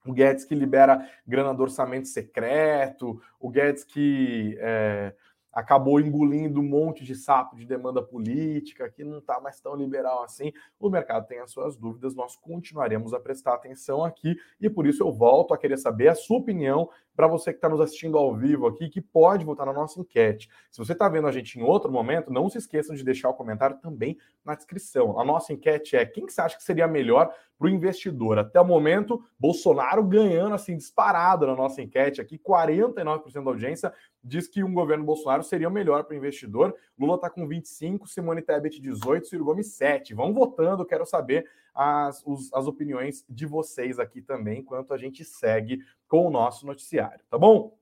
o 0.05 0.13
Guedes 0.13 0.45
que 0.45 0.53
libera 0.53 1.09
grana 1.25 1.51
do 1.51 1.63
orçamento 1.63 2.07
secreto, 2.07 3.19
o 3.39 3.49
Guedes 3.49 3.83
que 3.83 4.55
é, 4.59 5.15
acabou 5.55 6.01
engolindo 6.01 6.59
um 6.59 6.67
monte 6.67 7.05
de 7.05 7.15
sapo 7.15 7.55
de 7.55 7.65
demanda 7.65 8.03
política, 8.03 8.89
que 8.89 9.05
não 9.05 9.19
está 9.19 9.39
mais 9.39 9.61
tão 9.61 9.73
liberal 9.73 10.21
assim. 10.21 10.51
O 10.77 10.89
mercado 10.89 11.25
tem 11.25 11.39
as 11.39 11.49
suas 11.49 11.77
dúvidas, 11.77 12.13
nós 12.13 12.35
continuaremos 12.35 13.13
a 13.13 13.19
prestar 13.21 13.53
atenção 13.53 14.03
aqui 14.03 14.35
e 14.59 14.69
por 14.69 14.85
isso 14.85 15.01
eu 15.01 15.13
volto 15.13 15.53
a 15.53 15.57
querer 15.57 15.77
saber 15.77 16.09
a 16.09 16.15
sua 16.15 16.39
opinião 16.39 16.89
para 17.15 17.27
você 17.27 17.51
que 17.51 17.57
está 17.57 17.69
nos 17.69 17.79
assistindo 17.79 18.17
ao 18.17 18.35
vivo 18.35 18.67
aqui, 18.67 18.89
que 18.89 19.01
pode 19.01 19.45
votar 19.45 19.65
na 19.65 19.73
nossa 19.73 19.99
enquete. 19.99 20.49
Se 20.69 20.77
você 20.77 20.93
está 20.93 21.07
vendo 21.07 21.27
a 21.27 21.31
gente 21.31 21.59
em 21.59 21.63
outro 21.63 21.91
momento, 21.91 22.31
não 22.31 22.49
se 22.49 22.57
esqueçam 22.57 22.95
de 22.95 23.03
deixar 23.03 23.29
o 23.29 23.33
comentário 23.33 23.77
também 23.77 24.17
na 24.43 24.55
descrição. 24.55 25.19
A 25.19 25.23
nossa 25.23 25.53
enquete 25.53 25.95
é 25.95 26.05
quem 26.05 26.25
que 26.25 26.33
você 26.33 26.41
acha 26.41 26.57
que 26.57 26.63
seria 26.63 26.87
melhor 26.87 27.33
para 27.57 27.67
o 27.67 27.69
investidor? 27.69 28.37
Até 28.37 28.59
o 28.59 28.65
momento, 28.65 29.23
Bolsonaro 29.39 30.03
ganhando 30.03 30.55
assim 30.55 30.75
disparado 30.75 31.47
na 31.47 31.55
nossa 31.55 31.81
enquete 31.81 32.19
aqui, 32.19 32.37
49% 32.37 33.43
da 33.43 33.49
audiência 33.49 33.93
diz 34.23 34.47
que 34.47 34.63
um 34.63 34.73
governo 34.73 35.05
Bolsonaro 35.05 35.43
seria 35.43 35.69
o 35.69 35.71
melhor 35.71 36.03
para 36.03 36.15
o 36.15 36.17
investidor. 36.17 36.75
Lula 36.97 37.15
está 37.15 37.29
com 37.29 37.47
25, 37.47 38.07
Simone 38.07 38.41
Tebet 38.41 38.81
18, 38.81 39.27
Ciro 39.27 39.45
Gomes 39.45 39.73
7. 39.73 40.13
Vão 40.13 40.33
votando, 40.33 40.85
quero 40.85 41.05
saber 41.05 41.45
as, 41.75 42.23
os, 42.25 42.51
as 42.53 42.65
opiniões 42.65 43.25
de 43.29 43.45
vocês 43.45 43.99
aqui 43.99 44.21
também, 44.21 44.59
enquanto 44.59 44.93
a 44.93 44.97
gente 44.97 45.23
segue 45.25 45.79
com 46.07 46.25
o 46.25 46.31
nosso 46.31 46.65
noticiário, 46.65 47.23
tá 47.29 47.37
bom? 47.37 47.77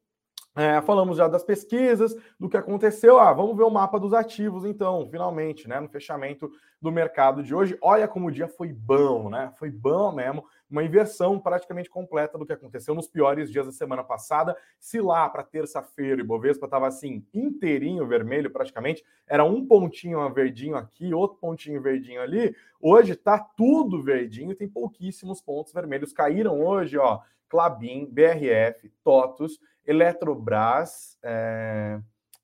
É, 0.56 0.79
falamos 0.82 1.17
já 1.17 1.27
das 1.27 1.43
pesquisas, 1.43 2.15
do 2.39 2.47
que 2.47 2.56
aconteceu. 2.56 3.19
Ah, 3.19 3.34
vamos 3.34 3.58
ver 3.58 3.63
o 3.63 3.71
mapa 3.71 3.99
dos 3.99 4.13
ativos, 4.13 4.65
então, 4.65 5.08
finalmente, 5.10 5.67
né? 5.67 5.79
No 5.79 5.89
fechamento 5.89 6.51
do 6.79 6.91
mercado 6.91 7.41
de 7.41 7.56
hoje. 7.56 7.75
Olha 7.82 8.08
como 8.08 8.27
o 8.27 8.32
dia 8.32 8.47
foi 8.47 8.71
bom, 8.71 9.32
né? 9.32 9.51
Foi 9.58 9.71
bom 9.71 10.12
mesmo. 10.12 10.45
Uma 10.73 10.83
inversão 10.83 11.39
praticamente 11.39 11.88
completa 11.88 12.36
do 12.36 12.47
que 12.47 12.51
aconteceu 12.51 12.95
nos 12.95 13.07
piores 13.07 13.51
dias 13.51 13.67
da 13.67 13.71
semana 13.71 14.03
passada. 14.03 14.57
Se 14.79 14.99
lá 14.99 15.29
para 15.29 15.43
terça-feira 15.43 16.23
o 16.23 16.25
Bovespa 16.25 16.65
estava 16.65 16.88
assim, 16.88 17.23
inteirinho 17.31 18.07
vermelho 18.07 18.49
praticamente, 18.49 19.05
era 19.27 19.43
um 19.45 19.63
pontinho 19.67 20.27
verdinho 20.33 20.75
aqui, 20.75 21.13
outro 21.13 21.38
pontinho 21.38 21.79
verdinho 21.79 22.23
ali. 22.23 22.55
Hoje 22.81 23.15
tá 23.15 23.38
tudo 23.38 24.01
verdinho, 24.01 24.55
tem 24.55 24.67
pouquíssimos 24.67 25.39
pontos 25.39 25.71
vermelhos. 25.71 26.12
Caíram 26.12 26.59
hoje, 26.59 26.97
ó, 26.97 27.19
Clabin, 27.47 28.07
BRF, 28.07 28.91
TOTUS 29.03 29.59
Eletrobras, 29.86 31.19
é, 31.21 31.99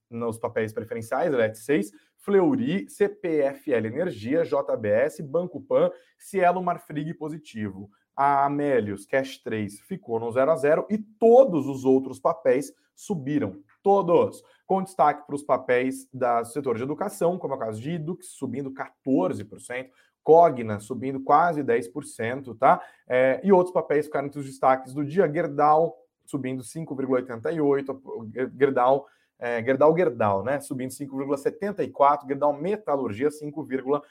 nos 0.08 0.38
papéis 0.38 0.72
preferenciais, 0.72 1.34
ELET 1.34 1.58
6, 1.58 1.92
Fleury, 2.18 2.88
CPFL 2.88 3.88
Energia, 3.88 4.44
JBS, 4.44 5.20
Banco 5.22 5.60
Pan, 5.60 5.90
Cielo 6.16 6.62
Marfrig 6.62 7.16
positivo. 7.16 7.90
A 8.22 8.44
Amélios, 8.44 9.06
Cash 9.06 9.38
3, 9.38 9.80
ficou 9.80 10.20
no 10.20 10.30
0 10.30 10.52
a 10.52 10.56
0 10.58 10.86
e 10.90 10.98
todos 10.98 11.68
os 11.68 11.86
outros 11.86 12.20
papéis 12.20 12.74
subiram. 12.94 13.64
Todos. 13.82 14.44
Com 14.68 14.84
destaque 14.84 15.26
para 15.26 15.36
os 15.36 15.42
papéis 15.42 16.06
do 16.14 16.44
setor 16.44 16.76
de 16.76 16.84
educação, 16.84 17.38
como 17.38 17.54
é 17.54 17.56
o 17.56 17.60
caso 17.60 17.80
de 17.80 17.92
Idux, 17.92 18.28
subindo 18.32 18.72
14%, 18.72 19.90
Cogna 20.22 20.82
subindo 20.82 21.22
quase 21.22 21.64
10%, 21.64 22.58
tá? 22.58 22.82
É, 23.08 23.40
e 23.42 23.54
outros 23.54 23.74
papéis 23.74 24.08
ficaram 24.08 24.28
entre 24.28 24.42
os 24.42 24.46
destaques 24.46 24.94
do 24.94 25.06
dia. 25.06 25.32
Gerdau 25.32 25.98
subindo 26.26 26.62
5,88%, 26.62 28.52
Gerdau, 28.60 29.08
é, 29.40 29.64
Gerdau 29.64 29.96
Gerdau, 29.96 30.44
né, 30.44 30.60
subindo 30.60 30.92
5,74%, 30.92 32.28
Gerdau 32.28 32.54
Metalurgia 32.54 33.30
5,88%. 33.30 34.02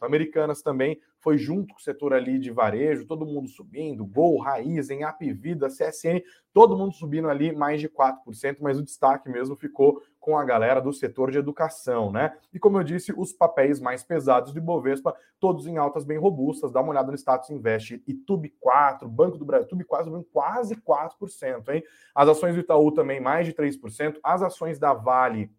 Americanas 0.00 0.62
também 0.62 1.00
foi 1.18 1.36
junto 1.38 1.74
com 1.74 1.80
o 1.80 1.82
setor 1.82 2.14
ali 2.14 2.38
de 2.38 2.50
varejo, 2.50 3.06
todo 3.06 3.26
mundo 3.26 3.48
subindo, 3.48 4.06
Gol, 4.06 4.38
Raizen, 4.38 5.02
Apivida, 5.02 5.68
CSN, 5.68 6.22
todo 6.52 6.76
mundo 6.76 6.94
subindo 6.94 7.28
ali 7.28 7.54
mais 7.54 7.80
de 7.80 7.88
4%, 7.88 8.58
mas 8.60 8.78
o 8.78 8.82
destaque 8.82 9.28
mesmo 9.28 9.56
ficou 9.56 10.00
com 10.20 10.36
a 10.36 10.44
galera 10.44 10.80
do 10.80 10.92
setor 10.92 11.30
de 11.30 11.38
educação, 11.38 12.10
né? 12.10 12.36
E 12.52 12.58
como 12.58 12.78
eu 12.78 12.84
disse, 12.84 13.12
os 13.16 13.32
papéis 13.32 13.80
mais 13.80 14.02
pesados 14.02 14.52
do 14.52 14.58
Ibovespa, 14.58 15.14
todos 15.38 15.66
em 15.66 15.76
altas 15.76 16.04
bem 16.04 16.18
robustas. 16.18 16.72
Dá 16.72 16.80
uma 16.80 16.90
olhada 16.90 17.10
no 17.10 17.16
status 17.16 17.50
Invest 17.50 18.02
e 18.06 18.14
Tube 18.14 18.48
4, 18.60 19.08
Banco 19.08 19.38
do 19.38 19.44
Brasil, 19.44 19.68
Tube 19.68 19.84
4 19.84 20.26
quase 20.32 20.76
4%, 20.76 21.68
hein? 21.68 21.82
As 22.14 22.28
ações 22.28 22.54
do 22.54 22.60
Itaú 22.60 22.90
também 22.92 23.20
mais 23.20 23.46
de 23.46 23.52
3%, 23.52 24.18
as 24.22 24.42
ações 24.42 24.78
da 24.78 24.92
Vale 24.92 25.50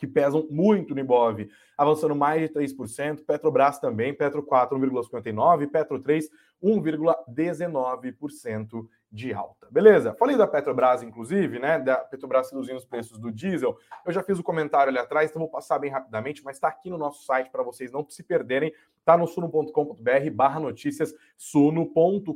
que 0.00 0.06
pesam 0.06 0.46
muito 0.50 0.94
no 0.94 1.00
Ibov, 1.00 1.46
avançando 1.76 2.16
mais 2.16 2.40
de 2.40 2.48
3%, 2.48 3.22
Petrobras 3.26 3.78
também, 3.78 4.14
Petro 4.14 4.42
4, 4.42 4.78
1,59%, 4.78 5.70
Petro 5.70 6.00
3, 6.00 6.30
1,19% 6.64 8.88
de 9.12 9.34
alta. 9.34 9.68
Beleza? 9.70 10.14
Falei 10.14 10.38
da 10.38 10.46
Petrobras, 10.46 11.02
inclusive, 11.02 11.58
né? 11.58 11.78
Da 11.78 11.98
Petrobras 11.98 12.50
reduzindo 12.50 12.78
os 12.78 12.86
preços 12.86 13.18
do 13.18 13.30
diesel. 13.30 13.76
Eu 14.06 14.12
já 14.12 14.22
fiz 14.22 14.38
o 14.38 14.40
um 14.40 14.44
comentário 14.44 14.88
ali 14.88 14.98
atrás, 14.98 15.28
então 15.28 15.40
vou 15.40 15.50
passar 15.50 15.78
bem 15.78 15.90
rapidamente, 15.90 16.42
mas 16.42 16.56
está 16.56 16.68
aqui 16.68 16.88
no 16.88 16.96
nosso 16.96 17.26
site 17.26 17.50
para 17.50 17.62
vocês 17.62 17.92
não 17.92 18.08
se 18.08 18.22
perderem. 18.22 18.72
Está 18.98 19.18
no 19.18 19.26
suno.com.br 19.26 20.30
barra 20.32 20.60
notícias, 20.60 21.14
suno.com.br 21.36 22.34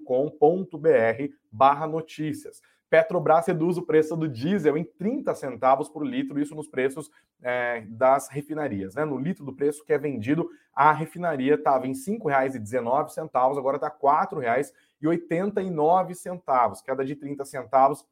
barra 1.50 1.86
notícias. 1.86 2.60
Petrobras 2.90 3.46
reduz 3.46 3.76
o 3.76 3.82
preço 3.82 4.16
do 4.16 4.28
diesel 4.28 4.76
em 4.76 4.84
30 4.84 5.32
centavos 5.34 5.88
por 5.88 6.06
litro, 6.06 6.40
isso 6.40 6.54
nos 6.54 6.68
preços 6.68 7.10
é, 7.42 7.80
das 7.88 8.28
refinarias. 8.28 8.94
Né? 8.94 9.04
No 9.04 9.18
litro 9.18 9.44
do 9.44 9.52
preço 9.52 9.84
que 9.84 9.92
é 9.92 9.98
vendido, 9.98 10.48
a 10.74 10.92
refinaria 10.92 11.54
estava 11.54 11.86
em 11.86 11.92
R$ 11.92 11.98
5,19, 11.98 13.58
agora 13.58 13.76
está 13.76 13.88
R$ 13.88 13.94
4,89, 14.00 16.82
queda 16.84 17.04
de 17.04 17.16
30 17.16 17.44
centavos. 17.44 18.06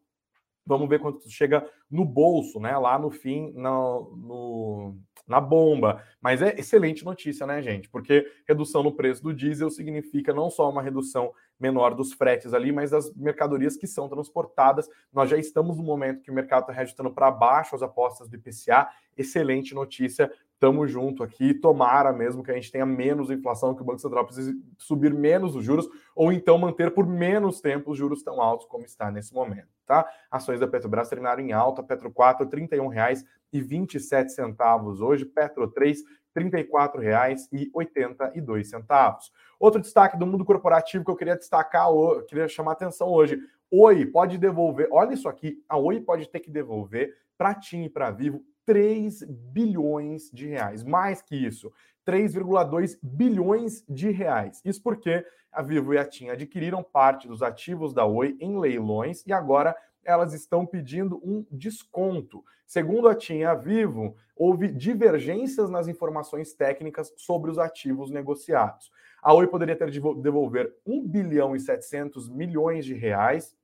Vamos 0.65 0.89
ver 0.89 1.01
quanto 1.01 1.29
chega 1.29 1.69
no 1.91 2.05
bolso, 2.05 2.61
né? 2.61 2.79
Lá 2.79 2.97
no 2.97 3.11
fim, 3.11 3.51
no, 3.53 4.17
no 4.17 4.97
na 5.27 5.41
bomba. 5.41 6.03
Mas 6.21 6.43
é 6.43 6.59
excelente 6.59 7.05
notícia, 7.05 7.47
né, 7.47 7.63
gente? 7.63 7.89
Porque 7.89 8.27
redução 8.47 8.83
no 8.83 8.93
preço 8.93 9.23
do 9.23 9.35
diesel 9.35 9.71
significa 9.71 10.33
não 10.33 10.51
só 10.51 10.69
uma 10.71 10.83
redução 10.83 11.33
menor 11.63 11.95
dos 11.95 12.13
fretes 12.13 12.53
ali, 12.53 12.73
mas 12.73 12.91
das 12.91 13.15
mercadorias 13.15 13.77
que 13.77 13.87
são 13.87 14.09
transportadas. 14.09 14.89
Nós 15.13 15.31
já 15.31 15.37
estamos 15.37 15.77
no 15.77 15.85
momento 15.85 16.21
que 16.21 16.31
o 16.31 16.35
mercado 16.35 16.63
está 16.63 16.73
reajustando 16.73 17.13
para 17.13 17.31
baixo 17.31 17.77
as 17.77 17.83
apostas 17.83 18.29
do 18.29 18.35
IPCA. 18.35 18.89
Excelente 19.17 19.73
notícia. 19.73 20.29
Tamo 20.59 20.89
junto 20.89 21.23
aqui. 21.23 21.55
Tomara 21.55 22.13
mesmo 22.13 22.43
que 22.43 22.51
a 22.51 22.55
gente 22.55 22.73
tenha 22.73 22.85
menos 22.85 23.31
inflação, 23.31 23.77
que 23.77 23.83
o 23.83 23.85
Banco 23.85 24.01
Central 24.01 24.27
precise 24.27 24.61
subir 24.77 25.15
menos 25.15 25.55
os 25.55 25.65
juros, 25.65 25.89
ou 26.17 26.33
então 26.33 26.59
manter 26.59 26.93
por 26.93 27.07
menos 27.07 27.61
tempo 27.61 27.93
os 27.93 27.99
juros 27.99 28.25
tão 28.25 28.41
altos 28.41 28.67
como 28.67 28.85
está 28.85 29.09
nesse 29.11 29.33
momento, 29.33 29.69
tá? 29.87 30.05
Ações 30.31 30.59
da 30.59 30.67
Petrobras 30.67 31.09
terminaram 31.09 31.43
em 31.43 31.53
alta, 31.53 31.83
Petro 31.83 32.11
4, 32.11 32.45
R$ 32.45 32.51
31,27 32.69 35.01
hoje, 35.01 35.25
Petro 35.25 35.69
3, 35.69 36.03
R$ 36.35 36.51
34,82. 36.51 39.31
Outro 39.59 39.81
destaque 39.81 40.19
do 40.19 40.27
mundo 40.27 40.45
corporativo 40.45 41.05
que 41.05 41.11
eu 41.11 41.17
queria 41.17 41.37
destacar, 41.37 41.89
eu 41.89 42.25
queria 42.25 42.49
chamar 42.49 42.73
atenção 42.73 43.09
hoje. 43.09 43.39
Oi 43.71 44.05
pode 44.07 44.37
devolver, 44.37 44.89
olha 44.91 45.15
isso 45.15 45.29
aqui, 45.29 45.63
a 45.69 45.79
Oi 45.79 46.01
pode 46.01 46.29
ter 46.29 46.41
que 46.41 46.51
devolver 46.51 47.15
para 47.39 47.55
TIM 47.55 47.85
e 47.85 47.89
para 47.89 48.11
Vivo 48.11 48.45
3 48.67 49.25
bilhões 49.25 50.31
de 50.31 50.47
reais. 50.47 50.85
Mais 50.85 51.23
que 51.23 51.35
isso, 51.35 51.73
3,2 52.07 52.99
bilhões 53.03 53.85
de 53.89 54.11
reais. 54.11 54.61
Isso 54.65 54.83
porque 54.83 55.25
a 55.51 55.63
Vivo 55.63 55.95
e 55.95 55.99
a 55.99 56.05
TIM 56.05 56.29
adquiriram 56.29 56.83
parte 56.83 57.29
dos 57.29 57.43
ativos 57.43 57.93
da 57.93 58.05
Oi 58.05 58.37
em 58.41 58.59
leilões 58.59 59.25
e 59.27 59.33
agora 59.33 59.77
elas 60.05 60.33
estão 60.33 60.67
pedindo 60.67 61.21
um 61.25 61.45
desconto. 61.51 62.45
Segundo 62.67 63.09
a 63.09 63.15
TIM 63.15 63.39
e 63.39 63.45
a 63.45 63.55
Vivo, 63.55 64.17
houve 64.35 64.69
divergências 64.69 65.71
nas 65.71 65.89
informações 65.89 66.55
técnicas 66.55 67.13
sobre 67.17 67.51
os 67.51 67.59
ativos 67.59 68.11
negociados. 68.11 68.91
A 69.23 69.33
Oi 69.35 69.47
poderia 69.47 69.77
ter 69.77 69.91
de 69.91 70.01
devolver 70.21 70.75
1 70.87 71.07
bilhão 71.07 71.55
e 71.55 71.61
700 71.61 72.29
milhões 72.29 72.85
de 72.85 72.95
reais, 72.95 73.55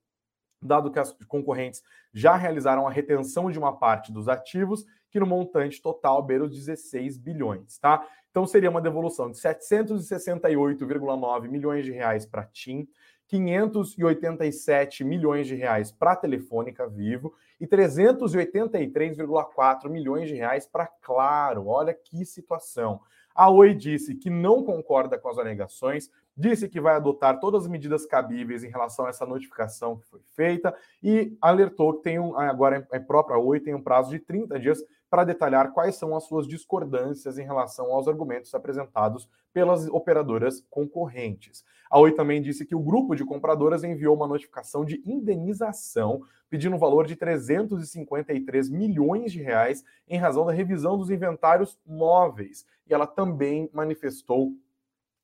dado 0.61 0.91
que 0.91 0.99
as 0.99 1.11
concorrentes 1.27 1.81
já 2.13 2.35
realizaram 2.35 2.87
a 2.87 2.91
retenção 2.91 3.51
de 3.51 3.57
uma 3.57 3.77
parte 3.77 4.11
dos 4.11 4.29
ativos, 4.29 4.85
que 5.09 5.19
no 5.19 5.25
montante 5.25 5.81
total 5.81 6.21
beira 6.21 6.43
os 6.43 6.51
16 6.51 7.17
bilhões, 7.17 7.77
tá? 7.77 8.05
Então 8.29 8.45
seria 8.45 8.69
uma 8.69 8.81
devolução 8.81 9.31
de 9.31 9.37
768,9 9.37 11.49
milhões 11.49 11.83
de 11.83 11.91
reais 11.91 12.25
para 12.25 12.43
a 12.43 12.45
TIM, 12.45 12.87
587 13.29 15.03
milhões 15.03 15.47
de 15.47 15.55
reais 15.55 15.91
para 15.91 16.13
a 16.13 16.15
Telefônica 16.15 16.87
Vivo 16.87 17.35
e 17.61 17.67
383,4 17.67 19.87
milhões 19.87 20.27
de 20.27 20.33
reais 20.35 20.65
para 20.65 20.87
Claro. 20.87 21.67
Olha 21.67 21.93
que 21.93 22.25
situação. 22.25 22.99
A 23.35 23.47
Oi 23.49 23.75
disse 23.75 24.15
que 24.15 24.29
não 24.29 24.63
concorda 24.63 25.17
com 25.17 25.29
as 25.29 25.37
alegações, 25.37 26.09
disse 26.35 26.67
que 26.67 26.81
vai 26.81 26.95
adotar 26.95 27.39
todas 27.39 27.63
as 27.63 27.69
medidas 27.69 28.05
cabíveis 28.05 28.63
em 28.63 28.69
relação 28.69 29.05
a 29.05 29.09
essa 29.09 29.25
notificação 29.25 29.97
que 29.97 30.07
foi 30.07 30.19
feita 30.35 30.75
e 31.01 31.37
alertou 31.39 31.93
que 31.93 32.03
tem 32.03 32.19
um, 32.19 32.37
agora 32.37 32.85
a 32.91 32.99
própria 32.99 33.37
Oi 33.37 33.59
tem 33.59 33.75
um 33.75 33.81
prazo 33.81 34.09
de 34.09 34.19
30 34.19 34.59
dias 34.59 34.83
para 35.09 35.23
detalhar 35.23 35.71
quais 35.71 35.95
são 35.95 36.15
as 36.15 36.25
suas 36.25 36.47
discordâncias 36.47 37.37
em 37.37 37.43
relação 37.43 37.91
aos 37.91 38.07
argumentos 38.07 38.53
apresentados 38.53 39.27
pelas 39.51 39.87
operadoras 39.87 40.63
concorrentes. 40.69 41.63
A 41.89 41.99
Oi 41.99 42.11
também 42.11 42.41
disse 42.41 42.65
que 42.65 42.75
o 42.75 42.79
grupo 42.79 43.15
de 43.15 43.25
compradoras 43.25 43.83
enviou 43.83 44.15
uma 44.15 44.27
notificação 44.27 44.85
de 44.85 45.01
indenização 45.05 46.21
pedindo 46.49 46.75
um 46.75 46.79
valor 46.79 47.05
de 47.07 47.15
353 47.15 48.69
milhões 48.69 49.31
de 49.31 49.41
reais 49.41 49.83
em 50.07 50.17
razão 50.17 50.45
da 50.45 50.51
revisão 50.51 50.97
dos 50.97 51.09
inventários 51.09 51.79
móveis. 51.85 52.65
E 52.87 52.93
ela 52.93 53.07
também 53.07 53.69
manifestou 53.73 54.53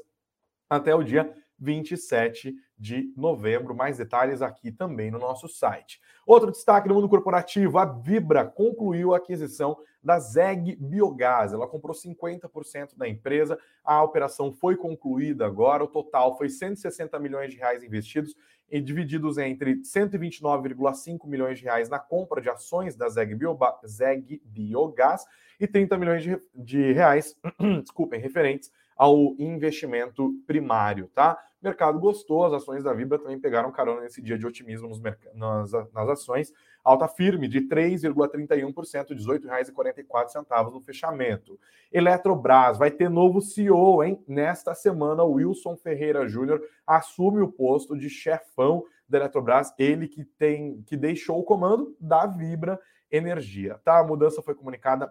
até 0.69 0.95
o 0.95 1.03
dia 1.03 1.35
27 1.59 2.55
de 2.77 3.11
novembro. 3.17 3.75
Mais 3.75 3.97
detalhes 3.97 4.43
aqui 4.43 4.71
também 4.71 5.11
no 5.11 5.19
nosso 5.19 5.49
site. 5.49 5.99
Outro 6.27 6.51
destaque 6.51 6.89
no 6.89 6.95
mundo 6.95 7.09
corporativo: 7.09 7.79
a 7.79 7.87
Vibra 7.87 8.45
concluiu 8.45 9.15
a 9.15 9.17
aquisição 9.17 9.79
da 10.03 10.19
Zeg 10.19 10.77
Biogás. 10.77 11.55
Ela 11.55 11.67
comprou 11.67 11.95
50% 11.95 12.97
da 12.97 13.09
empresa. 13.09 13.59
A 13.83 14.03
operação 14.03 14.53
foi 14.53 14.77
concluída 14.77 15.47
agora. 15.47 15.85
O 15.85 15.89
total 15.89 16.37
foi 16.37 16.51
160 16.51 17.19
milhões 17.19 17.51
de 17.51 17.57
reais 17.57 17.83
investidos 17.83 18.35
e 18.75 18.81
divididos 18.81 19.39
entre 19.39 19.77
129,5 19.83 21.29
milhões 21.29 21.61
de 21.61 21.65
reais 21.65 21.89
na 21.89 22.01
compra 22.01 22.43
de 22.43 22.51
ações 22.51 22.97
da 22.97 23.09
Zeg, 23.09 23.33
Bioba, 23.33 23.79
Zeg 23.85 24.43
Biogás 24.45 25.25
e 25.61 25.69
30 25.69 25.97
milhões 25.97 26.25
de, 26.25 26.37
de 26.53 26.91
reais, 26.91 27.39
desculpem, 27.83 28.21
referentes 28.21 28.73
ao 28.97 29.37
investimento 29.39 30.33
primário, 30.45 31.09
tá? 31.15 31.39
O 31.63 31.65
mercado 31.65 32.01
gostou, 32.01 32.45
as 32.47 32.53
ações 32.53 32.83
da 32.83 32.93
Vibra 32.93 33.17
também 33.17 33.39
pegaram 33.39 33.71
carona 33.71 34.01
nesse 34.01 34.21
dia 34.21 34.37
de 34.37 34.45
otimismo 34.45 34.89
nos 34.89 35.01
nas, 35.33 35.71
nas 35.93 36.09
ações. 36.09 36.53
Alta 36.85 37.09
firme 37.09 37.49
de 37.49 37.63
3,31%, 37.63 39.09
R$ 39.09 39.15
18,44 39.17 40.71
no 40.71 40.81
fechamento. 40.83 41.59
Eletrobras 41.91 42.77
vai 42.77 42.91
ter 42.91 43.09
novo 43.09 43.41
CEO, 43.41 44.05
hein? 44.05 44.23
Nesta 44.29 44.75
semana, 44.75 45.25
Wilson 45.25 45.77
Ferreira 45.77 46.29
Júnior 46.29 46.61
assume 46.87 47.41
o 47.41 47.51
posto 47.51 47.97
de 47.97 48.11
chefão 48.11 48.85
da 49.09 49.19
Eletrobras, 49.19 49.73
ele 49.79 50.07
que 50.09 50.25
tem 50.25 50.83
que 50.83 50.97
deixou 50.97 51.39
o 51.39 51.45
comando 51.45 51.97
da 51.99 52.27
Vibra 52.27 52.79
Energia, 53.11 53.81
tá? 53.85 54.01
A 54.01 54.05
mudança 54.05 54.43
foi 54.43 54.55
comunicada 54.55 55.11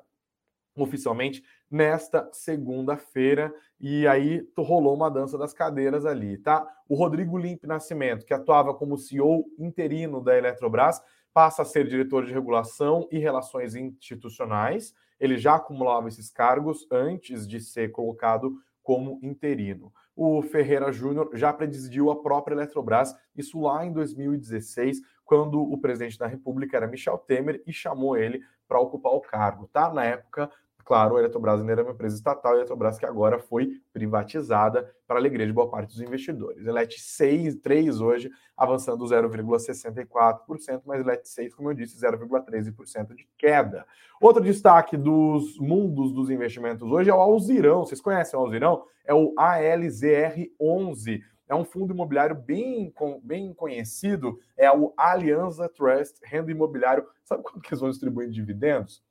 oficialmente 0.75 1.43
nesta 1.69 2.27
segunda-feira 2.31 3.53
e 3.79 4.07
aí 4.07 4.47
rolou 4.57 4.95
uma 4.95 5.09
dança 5.09 5.37
das 5.37 5.53
cadeiras 5.53 6.05
ali, 6.05 6.37
tá? 6.37 6.67
O 6.87 6.95
Rodrigo 6.95 7.37
Limpe 7.37 7.67
Nascimento, 7.67 8.25
que 8.25 8.33
atuava 8.33 8.73
como 8.73 8.97
CEO 8.97 9.45
interino 9.57 10.21
da 10.21 10.37
Eletrobras, 10.37 11.01
passa 11.33 11.63
a 11.63 11.65
ser 11.65 11.87
diretor 11.87 12.25
de 12.25 12.33
regulação 12.33 13.07
e 13.11 13.17
relações 13.17 13.75
institucionais. 13.75 14.93
Ele 15.19 15.37
já 15.37 15.55
acumulava 15.55 16.07
esses 16.07 16.29
cargos 16.29 16.87
antes 16.91 17.47
de 17.47 17.59
ser 17.59 17.91
colocado 17.91 18.57
como 18.83 19.19
interino. 19.23 19.91
O 20.15 20.41
Ferreira 20.43 20.91
Júnior 20.91 21.31
já 21.33 21.51
presidiu 21.51 22.11
a 22.11 22.21
própria 22.21 22.53
Eletrobras, 22.53 23.15
isso 23.35 23.59
lá 23.59 23.83
em 23.83 23.91
2016, 23.91 25.01
quando 25.25 25.59
o 25.59 25.77
presidente 25.79 26.19
da 26.19 26.27
República 26.27 26.77
era 26.77 26.87
Michel 26.87 27.17
Temer 27.17 27.63
e 27.65 27.73
chamou 27.73 28.15
ele 28.15 28.43
para 28.67 28.79
ocupar 28.79 29.13
o 29.13 29.21
cargo, 29.21 29.67
tá? 29.73 29.91
Na 29.91 30.03
época, 30.03 30.51
Claro, 30.83 31.15
a 31.15 31.19
Eletrobras 31.19 31.61
ainda 31.61 31.71
era 31.71 31.83
uma 31.83 31.93
empresa 31.93 32.15
estatal, 32.15 32.53
a 32.53 32.55
Eletrobras 32.55 32.97
que 32.97 33.05
agora 33.05 33.39
foi 33.39 33.81
privatizada 33.93 34.93
para 35.07 35.17
a 35.17 35.19
alegria 35.19 35.45
de 35.45 35.53
boa 35.53 35.69
parte 35.69 35.89
dos 35.89 36.01
investidores. 36.01 36.65
Elet 36.65 36.99
6, 36.99 37.55
3 37.55 38.01
hoje, 38.01 38.29
avançando 38.57 39.05
0,64%, 39.05 40.81
mas 40.85 40.99
Elet 40.99 41.27
6, 41.27 41.55
como 41.55 41.69
eu 41.71 41.73
disse, 41.73 41.97
0,13% 41.97 43.15
de 43.15 43.27
queda. 43.37 43.85
Outro 44.19 44.43
destaque 44.43 44.97
dos 44.97 45.57
mundos 45.57 46.11
dos 46.11 46.29
investimentos 46.29 46.91
hoje 46.91 47.09
é 47.09 47.13
o 47.13 47.19
Alzirão. 47.19 47.85
Vocês 47.85 48.01
conhecem 48.01 48.37
o 48.37 48.41
Alzirão? 48.41 48.83
É 49.05 49.13
o 49.13 49.33
ALZR11. 49.35 51.21
É 51.47 51.55
um 51.55 51.63
fundo 51.63 51.93
imobiliário 51.93 52.35
bem, 52.35 52.93
bem 53.21 53.53
conhecido, 53.53 54.39
é 54.57 54.71
o 54.71 54.93
Alianza 54.97 55.69
Trust 55.69 56.19
Renda 56.23 56.51
Imobiliário. 56.51 57.05
Sabe 57.23 57.43
quanto 57.43 57.61
que 57.61 57.69
eles 57.69 57.79
vão 57.79 57.89
distribuir 57.89 58.29
dividendos? 58.29 59.03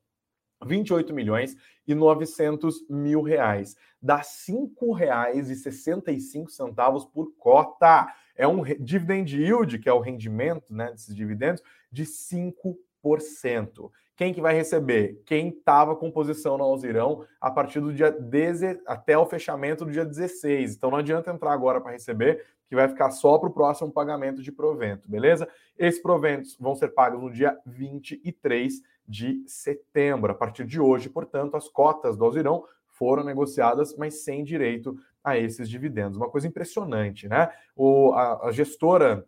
28 0.65 1.13
milhões 1.13 1.55
e 1.87 1.93
900 1.93 2.89
mil 2.89 3.21
reais. 3.21 3.75
Dá 4.01 4.17
R$ 4.17 4.23
5,65 4.23 7.11
por 7.11 7.31
cota. 7.37 8.07
É 8.35 8.47
um 8.47 8.63
dividend 8.79 9.31
yield, 9.35 9.77
que 9.79 9.87
é 9.87 9.93
o 9.93 9.99
rendimento 9.99 10.73
né, 10.73 10.89
desses 10.91 11.15
dividendos, 11.15 11.61
de 11.91 12.03
5%. 12.03 13.91
Quem 14.15 14.33
que 14.33 14.41
vai 14.41 14.53
receber? 14.53 15.21
Quem 15.25 15.49
estava 15.49 15.95
com 15.95 16.11
posição 16.11 16.57
no 16.57 16.63
Alzirão 16.63 17.25
a 17.41 17.49
partir 17.49 17.79
do 17.79 17.91
dia 17.91 18.11
10 18.11 18.81
até 18.85 19.17
o 19.17 19.25
fechamento 19.25 19.83
do 19.83 19.91
dia 19.91 20.05
16. 20.05 20.75
Então 20.75 20.91
não 20.91 20.99
adianta 20.99 21.31
entrar 21.31 21.51
agora 21.51 21.81
para 21.81 21.93
receber, 21.93 22.45
que 22.67 22.75
vai 22.75 22.87
ficar 22.87 23.11
só 23.11 23.37
para 23.37 23.49
o 23.49 23.53
próximo 23.53 23.91
pagamento 23.91 24.41
de 24.41 24.51
provento, 24.51 25.09
beleza? 25.09 25.47
Esses 25.77 26.01
proventos 26.01 26.55
vão 26.59 26.75
ser 26.75 26.89
pagos 26.89 27.21
no 27.21 27.31
dia 27.31 27.57
23 27.65 28.81
de 29.07 29.43
setembro. 29.47 30.31
A 30.31 30.35
partir 30.35 30.65
de 30.65 30.79
hoje, 30.79 31.09
portanto, 31.09 31.55
as 31.55 31.67
cotas 31.67 32.17
do 32.17 32.25
Alzirão 32.25 32.63
foram 32.87 33.23
negociadas, 33.23 33.95
mas 33.97 34.23
sem 34.23 34.43
direito 34.43 34.97
a 35.23 35.37
esses 35.37 35.69
dividendos. 35.69 36.17
Uma 36.17 36.29
coisa 36.29 36.47
impressionante, 36.47 37.27
né? 37.27 37.51
O, 37.75 38.13
a, 38.13 38.47
a 38.47 38.51
gestora 38.51 39.25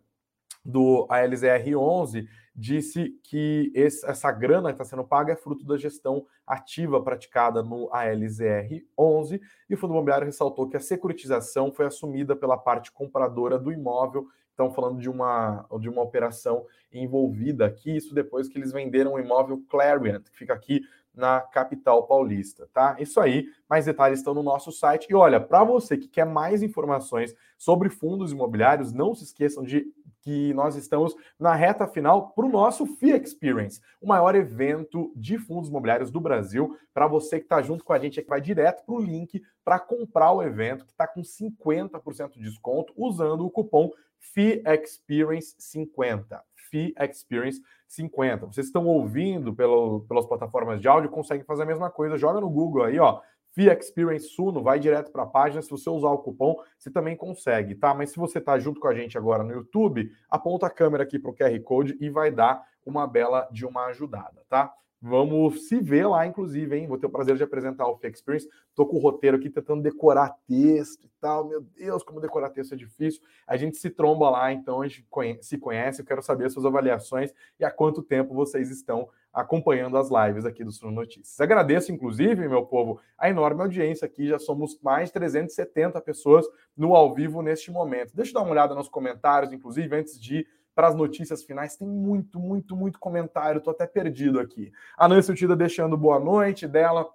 do 0.64 1.06
ALZR11 1.08 2.26
disse 2.54 3.10
que 3.22 3.70
esse, 3.74 4.04
essa 4.08 4.32
grana 4.32 4.70
que 4.70 4.74
está 4.74 4.84
sendo 4.84 5.04
paga 5.04 5.34
é 5.34 5.36
fruto 5.36 5.64
da 5.64 5.76
gestão 5.76 6.26
ativa 6.46 7.02
praticada 7.02 7.62
no 7.62 7.88
ALZR11 7.90 9.40
e 9.68 9.74
o 9.74 9.76
Fundo 9.76 9.92
Imobiliário 9.92 10.24
ressaltou 10.24 10.68
que 10.68 10.76
a 10.76 10.80
securitização 10.80 11.70
foi 11.70 11.86
assumida 11.86 12.34
pela 12.34 12.56
parte 12.56 12.90
compradora 12.90 13.58
do 13.58 13.70
imóvel 13.70 14.26
estão 14.56 14.72
falando 14.72 14.98
de 14.98 15.10
uma, 15.10 15.66
de 15.78 15.88
uma 15.88 16.02
operação 16.02 16.64
envolvida 16.90 17.66
aqui, 17.66 17.94
isso 17.94 18.14
depois 18.14 18.48
que 18.48 18.58
eles 18.58 18.72
venderam 18.72 19.12
o 19.12 19.20
imóvel 19.20 19.62
Clarion, 19.68 20.20
que 20.20 20.30
fica 20.36 20.54
aqui 20.54 20.80
na 21.14 21.40
capital 21.40 22.06
paulista, 22.06 22.68
tá? 22.74 22.96
Isso 22.98 23.18
aí, 23.18 23.46
mais 23.68 23.86
detalhes 23.86 24.18
estão 24.18 24.34
no 24.34 24.42
nosso 24.42 24.70
site. 24.70 25.06
E 25.08 25.14
olha, 25.14 25.40
para 25.40 25.64
você 25.64 25.96
que 25.96 26.08
quer 26.08 26.26
mais 26.26 26.62
informações 26.62 27.34
sobre 27.56 27.88
fundos 27.88 28.32
imobiliários, 28.32 28.92
não 28.92 29.14
se 29.14 29.24
esqueçam 29.24 29.64
de 29.64 29.86
que 30.20 30.52
nós 30.52 30.76
estamos 30.76 31.14
na 31.38 31.54
reta 31.54 31.86
final 31.86 32.32
para 32.32 32.44
o 32.44 32.50
nosso 32.50 32.84
FIA 32.84 33.16
Experience, 33.16 33.80
o 34.00 34.06
maior 34.06 34.34
evento 34.34 35.10
de 35.16 35.38
fundos 35.38 35.70
imobiliários 35.70 36.10
do 36.10 36.20
Brasil. 36.20 36.76
Para 36.92 37.06
você 37.06 37.38
que 37.38 37.46
está 37.46 37.62
junto 37.62 37.82
com 37.82 37.92
a 37.92 37.98
gente, 37.98 38.20
é 38.20 38.22
que 38.22 38.28
vai 38.28 38.40
direto 38.40 38.84
para 38.84 38.94
o 38.94 39.00
link 39.00 39.42
para 39.64 39.78
comprar 39.78 40.32
o 40.32 40.42
evento, 40.42 40.84
que 40.84 40.92
está 40.92 41.06
com 41.06 41.22
50% 41.22 42.32
de 42.32 42.42
desconto, 42.42 42.92
usando 42.96 43.46
o 43.46 43.50
cupom 43.50 43.90
FIA 44.32 44.62
Experience 44.74 45.54
50. 45.58 46.42
FIA 46.70 46.92
Experience 47.10 47.60
50. 47.88 48.46
Vocês 48.46 48.66
estão 48.66 48.86
ouvindo 48.86 49.54
pelo, 49.54 50.00
pelas 50.08 50.26
plataformas 50.26 50.80
de 50.80 50.88
áudio, 50.88 51.10
conseguem 51.10 51.44
fazer 51.44 51.62
a 51.62 51.66
mesma 51.66 51.90
coisa. 51.90 52.18
Joga 52.18 52.40
no 52.40 52.50
Google 52.50 52.84
aí, 52.84 52.98
ó. 52.98 53.20
Via 53.56 53.72
Experience 53.72 54.28
Suno, 54.28 54.62
vai 54.62 54.78
direto 54.78 55.10
para 55.10 55.22
a 55.22 55.26
página. 55.26 55.62
Se 55.62 55.70
você 55.70 55.88
usar 55.88 56.10
o 56.10 56.18
cupom, 56.18 56.56
você 56.78 56.90
também 56.90 57.16
consegue, 57.16 57.74
tá? 57.74 57.94
Mas 57.94 58.10
se 58.10 58.18
você 58.18 58.38
está 58.38 58.58
junto 58.58 58.78
com 58.78 58.86
a 58.86 58.94
gente 58.94 59.16
agora 59.16 59.42
no 59.42 59.50
YouTube, 59.50 60.12
aponta 60.28 60.66
a 60.66 60.70
câmera 60.70 61.04
aqui 61.04 61.18
para 61.18 61.30
o 61.30 61.34
QR 61.34 61.58
Code 61.62 61.96
e 61.98 62.10
vai 62.10 62.30
dar 62.30 62.62
uma 62.84 63.06
bela 63.06 63.48
de 63.50 63.64
uma 63.64 63.86
ajudada, 63.86 64.44
tá? 64.46 64.70
Vamos 65.08 65.68
se 65.68 65.80
ver 65.80 66.04
lá, 66.08 66.26
inclusive, 66.26 66.76
hein? 66.76 66.88
Vou 66.88 66.98
ter 66.98 67.06
o 67.06 67.10
prazer 67.10 67.36
de 67.36 67.42
apresentar 67.44 67.86
o 67.86 67.96
Fake 67.96 68.16
Experience. 68.16 68.48
Tô 68.74 68.84
com 68.84 68.96
o 68.96 68.98
roteiro 68.98 69.36
aqui 69.36 69.48
tentando 69.48 69.80
decorar 69.80 70.36
texto 70.48 71.04
e 71.04 71.10
tal. 71.20 71.46
Meu 71.46 71.60
Deus, 71.60 72.02
como 72.02 72.20
decorar 72.20 72.50
texto 72.50 72.74
é 72.74 72.76
difícil. 72.76 73.22
A 73.46 73.56
gente 73.56 73.76
se 73.76 73.88
tromba 73.88 74.28
lá, 74.28 74.52
então 74.52 74.82
a 74.82 74.88
gente 74.88 75.06
se 75.42 75.58
conhece. 75.58 76.00
Eu 76.00 76.04
quero 76.04 76.20
saber 76.22 76.46
as 76.46 76.52
suas 76.52 76.66
avaliações 76.66 77.32
e 77.60 77.64
há 77.64 77.70
quanto 77.70 78.02
tempo 78.02 78.34
vocês 78.34 78.68
estão 78.68 79.08
acompanhando 79.32 79.96
as 79.96 80.08
lives 80.10 80.44
aqui 80.44 80.64
do 80.64 80.72
Suno 80.72 80.90
Notícias. 80.90 81.40
Agradeço, 81.40 81.92
inclusive, 81.92 82.48
meu 82.48 82.66
povo, 82.66 82.98
a 83.16 83.30
enorme 83.30 83.62
audiência 83.62 84.06
aqui. 84.06 84.26
Já 84.26 84.40
somos 84.40 84.76
mais 84.82 85.08
de 85.10 85.12
370 85.12 86.00
pessoas 86.00 86.44
no 86.76 86.96
ao 86.96 87.14
vivo 87.14 87.42
neste 87.42 87.70
momento. 87.70 88.12
Deixa 88.12 88.30
eu 88.30 88.34
dar 88.34 88.42
uma 88.42 88.50
olhada 88.50 88.74
nos 88.74 88.88
comentários, 88.88 89.52
inclusive, 89.52 89.94
antes 89.94 90.20
de 90.20 90.44
para 90.76 90.88
as 90.88 90.94
notícias 90.94 91.42
finais. 91.42 91.74
Tem 91.74 91.88
muito, 91.88 92.38
muito, 92.38 92.76
muito 92.76 93.00
comentário. 93.00 93.58
Estou 93.58 93.72
até 93.72 93.86
perdido 93.86 94.38
aqui. 94.38 94.70
A 94.94 95.08
Nancy 95.08 95.32
Utida 95.32 95.56
deixando 95.56 95.96
boa 95.96 96.20
noite 96.20 96.68
dela. 96.68 97.08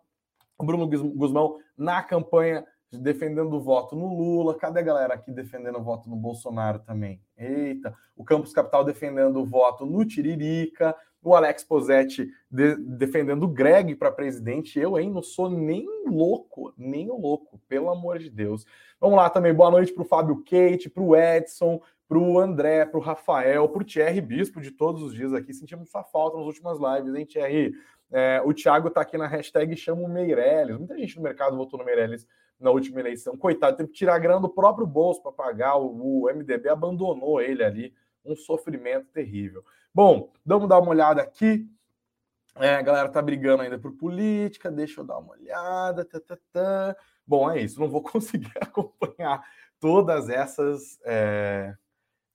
O 0.58 0.66
Bruno 0.66 0.88
Guzmão 0.88 1.60
na 1.78 2.02
campanha 2.02 2.66
defendendo 2.92 3.54
o 3.54 3.62
voto 3.62 3.96
no 3.96 4.16
Lula. 4.16 4.58
Cadê 4.58 4.80
a 4.80 4.84
galera 4.84 5.14
aqui 5.14 5.32
defendendo 5.32 5.78
o 5.78 5.84
voto 5.84 6.10
no 6.10 6.16
Bolsonaro 6.16 6.80
também? 6.80 7.22
Eita, 7.38 7.96
o 8.18 8.24
Campus 8.24 8.52
Capital 8.52 8.84
defendendo 8.84 9.38
o 9.38 9.46
voto 9.46 9.86
no 9.86 10.04
Tiririca. 10.04 10.96
O 11.24 11.36
Alex 11.36 11.64
Posetti 11.64 12.32
de, 12.50 12.76
defendendo 12.78 13.44
o 13.44 13.48
Greg 13.48 13.94
para 13.94 14.12
presidente. 14.12 14.80
Eu, 14.80 14.98
hein, 14.98 15.12
não 15.12 15.22
sou 15.22 15.52
nem 15.52 15.86
louco, 16.08 16.74
nem 16.76 17.10
louco, 17.10 17.62
pelo 17.70 17.92
amor 17.92 18.18
de 18.18 18.28
Deus. 18.28 18.66
Vamos 19.00 19.18
lá 19.18 19.30
também, 19.30 19.54
boa 19.54 19.70
noite 19.70 19.94
para 19.94 20.02
o 20.02 20.06
Fábio 20.06 20.44
Kate, 20.44 20.90
para 20.90 21.04
o 21.04 21.16
Edson, 21.16 21.80
para 22.12 22.20
o 22.20 22.38
André, 22.38 22.86
para 22.86 23.00
o 23.00 23.02
Rafael, 23.02 23.70
para 23.70 23.82
o 23.82 23.86
Thierry 23.86 24.20
Bispo 24.20 24.60
de 24.60 24.70
todos 24.70 25.02
os 25.02 25.14
dias 25.14 25.34
aqui. 25.34 25.54
Sentimos 25.54 25.90
sua 25.90 26.04
falta 26.04 26.36
nas 26.36 26.46
últimas 26.46 26.78
lives, 26.78 27.16
hein, 27.16 27.26
Thierry? 27.26 27.74
É, 28.12 28.42
o 28.44 28.54
Thiago 28.54 28.90
está 28.90 29.00
aqui 29.00 29.18
na 29.18 29.28
hashtag 29.28 29.78
chama 29.78 30.02
o 30.02 30.10
Meirelles. 30.10 30.78
Muita 30.78 30.98
gente 30.98 31.16
no 31.16 31.22
mercado 31.22 31.56
votou 31.56 31.80
no 31.80 31.86
Meirelles 31.86 32.28
na 32.60 32.70
última 32.70 33.00
eleição. 33.00 33.38
Coitado, 33.38 33.78
teve 33.78 33.88
que 33.88 33.96
tirar 33.96 34.20
grana 34.20 34.42
do 34.42 34.50
próprio 34.50 34.86
bolso 34.86 35.24
para 35.24 35.32
pagar. 35.32 35.78
O, 35.78 36.24
o 36.24 36.30
MDB 36.30 36.68
abandonou 36.68 37.40
ele 37.40 37.64
ali. 37.64 37.94
Um 38.26 38.36
sofrimento 38.36 39.08
terrível. 39.14 39.64
Bom, 39.96 40.34
vamos 40.46 40.68
dar 40.68 40.80
uma 40.80 40.90
olhada 40.90 41.22
aqui. 41.22 41.66
É, 42.58 42.76
a 42.76 42.82
galera 42.82 43.08
tá 43.08 43.22
brigando 43.22 43.64
ainda 43.64 43.80
por 43.80 43.94
política. 43.94 44.70
Deixa 44.70 45.00
eu 45.00 45.06
dar 45.06 45.18
uma 45.18 45.32
olhada. 45.32 46.04
Tá, 46.04 46.20
tá, 46.20 46.38
tá. 46.52 46.96
Bom, 47.26 47.50
é 47.50 47.62
isso. 47.62 47.80
Não 47.80 47.90
vou 47.90 48.02
conseguir 48.04 48.52
acompanhar 48.60 49.42
todas 49.80 50.28
essas 50.28 51.00
é, 51.06 51.74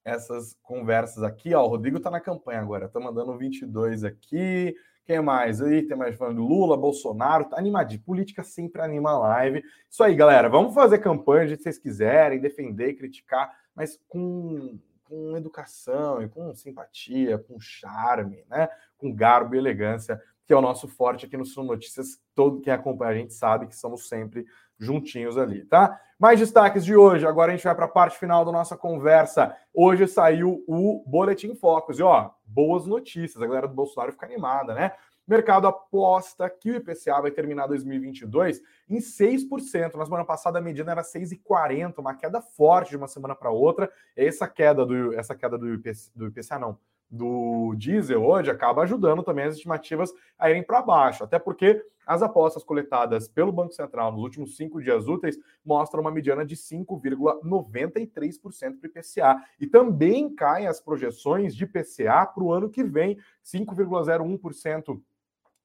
essas 0.07 0.57
conversas 0.63 1.25
aqui. 1.25 1.53
Ó, 1.53 1.65
o 1.65 1.69
Rodrigo 1.69 1.99
tá 1.99 2.09
na 2.09 2.21
campanha 2.21 2.61
agora. 2.61 2.89
Tá 2.89 3.01
mandando 3.01 3.37
22 3.37 4.05
aqui. 4.05 4.73
Quem 5.05 5.21
mais? 5.21 5.61
Aí 5.61 5.83
tem 5.83 5.97
mais 5.97 6.17
falando 6.17 6.47
Lula, 6.47 6.77
Bolsonaro, 6.77 7.47
tá 7.47 7.59
animadinho. 7.59 8.03
Política 8.03 8.45
sempre 8.45 8.81
anima 8.81 9.11
a 9.11 9.19
live. 9.19 9.65
Isso 9.91 10.05
aí, 10.05 10.15
galera. 10.15 10.49
Vamos 10.49 10.75
fazer 10.75 10.99
campanha 10.99 11.49
de 11.49 11.61
vocês 11.61 11.77
quiserem, 11.77 12.41
defender, 12.41 12.95
criticar, 12.95 13.53
mas 13.75 14.01
com, 14.09 14.79
com 15.03 15.37
educação 15.37 16.23
e 16.23 16.29
com 16.29 16.55
simpatia, 16.55 17.39
com 17.39 17.59
charme, 17.59 18.45
né? 18.49 18.69
Com 18.97 19.13
garbo 19.13 19.57
e 19.57 19.59
elegância, 19.59 20.23
que 20.47 20.53
é 20.53 20.57
o 20.57 20.63
nosso 20.63 20.87
forte 20.87 21.27
aqui 21.27 21.37
no 21.37 21.45
Sul 21.45 21.65
Notícias. 21.65 22.21
Todo 22.35 22.61
quem 22.61 22.73
acompanha 22.73 23.11
a 23.11 23.15
gente 23.15 23.35
sabe 23.35 23.67
que 23.67 23.77
somos 23.77 24.09
sempre 24.09 24.47
juntinhos 24.79 25.37
ali, 25.37 25.65
tá? 25.65 25.99
Mais 26.19 26.39
destaques 26.39 26.85
de 26.85 26.95
hoje. 26.95 27.27
Agora 27.27 27.53
a 27.53 27.57
gente 27.57 27.65
vai 27.65 27.75
para 27.75 27.87
a 27.87 27.89
parte 27.89 28.17
final 28.19 28.45
da 28.45 28.53
nossa 28.53 28.77
conversa. 28.77 29.55
Hoje 29.75 30.07
saiu 30.07 30.63
o 30.67 31.03
Boletim 31.07 31.55
Focus. 31.55 31.99
E 31.99 32.03
ó, 32.03 32.31
boas 32.45 32.87
notícias. 32.87 33.43
A 33.43 33.47
galera 33.47 33.67
do 33.67 33.75
Bolsonaro 33.75 34.13
fica 34.13 34.27
animada, 34.27 34.75
né? 34.75 34.93
Mercado 35.27 35.67
aposta 35.67 36.49
que 36.49 36.71
o 36.71 36.77
IPCA 36.77 37.21
vai 37.21 37.33
terminar 37.33 37.67
2022 37.67 38.63
em 38.89 38.99
6%. 38.99 39.95
Na 39.95 40.05
semana 40.05 40.25
passada 40.25 40.61
a 40.61 40.63
medida 40.63 40.93
era 40.93 41.03
6,40, 41.03 41.99
uma 41.99 42.15
queda 42.15 42.41
forte 42.41 42.91
de 42.91 42.97
uma 42.97 43.09
semana 43.09 43.35
para 43.35 43.51
outra. 43.51 43.91
Essa 44.15 44.47
queda 44.47 44.87
do 44.87 45.13
essa 45.15 45.35
queda 45.35 45.59
do 45.59 45.67
do 46.15 46.27
IPCA 46.29 46.59
não, 46.61 46.79
do 47.11 47.75
diesel 47.77 48.25
hoje 48.25 48.51
acaba 48.51 48.83
ajudando 48.83 49.23
também 49.23 49.45
as 49.45 49.55
estimativas 49.55 50.13
a 50.39 50.51
irem 50.51 50.63
para 50.63 50.83
baixo, 50.83 51.25
até 51.25 51.39
porque 51.39 51.83
as 52.07 52.23
apostas 52.23 52.63
coletadas 52.63 53.27
pelo 53.27 53.51
Banco 53.51 53.73
Central 53.73 54.13
nos 54.13 54.23
últimos 54.23 54.57
cinco 54.57 54.81
dias 54.81 55.09
úteis 55.09 55.37
mostram 55.65 56.01
uma 56.01 56.11
mediana 56.11 56.47
de 56.47 56.55
5,93% 56.55 58.79
para 58.79 58.87
o 58.87 58.87
IPCA. 58.87 59.43
E 59.59 59.67
também 59.67 60.33
caem 60.33 60.69
as 60.69 60.81
projeções 60.81 61.55
de 61.55 61.65
IPCA 61.65 62.25
para 62.27 62.45
o 62.45 62.53
ano 62.53 62.71
que 62.71 62.85
vem, 62.85 63.19
5,01% 63.45 65.01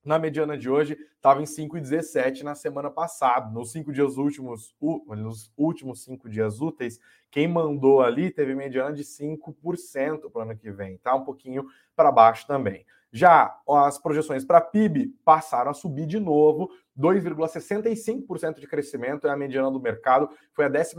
na 0.03 0.17
mediana 0.17 0.57
de 0.57 0.69
hoje, 0.69 0.97
estava 1.15 1.41
em 1.41 1.45
5,17 1.45 2.41
na 2.41 2.55
semana 2.55 2.89
passada. 2.89 3.49
Nos 3.51 3.71
cinco 3.71 3.91
dias 3.91 4.17
últimos, 4.17 4.75
nos 5.07 5.51
últimos 5.55 6.03
cinco 6.03 6.29
dias 6.29 6.59
úteis, 6.59 6.99
quem 7.29 7.47
mandou 7.47 8.01
ali 8.01 8.31
teve 8.31 8.55
mediana 8.55 8.93
de 8.93 9.03
5% 9.03 10.31
para 10.31 10.39
o 10.39 10.41
ano 10.41 10.57
que 10.57 10.71
vem, 10.71 10.97
tá? 10.97 11.15
Um 11.15 11.23
pouquinho 11.23 11.65
para 11.95 12.11
baixo 12.11 12.47
também. 12.47 12.85
Já 13.12 13.60
as 13.67 13.97
projeções 13.97 14.45
para 14.45 14.62
PIB 14.62 15.13
passaram 15.26 15.71
a 15.71 15.74
subir 15.74 16.06
de 16.06 16.17
novo, 16.17 16.71
2,65% 16.97 18.60
de 18.60 18.67
crescimento 18.67 19.28
é 19.28 19.30
a 19.30 19.36
mediana 19.36 19.69
do 19.69 19.82
mercado. 19.82 20.30
Foi 20.54 20.65
a 20.65 20.69
12 20.69 20.95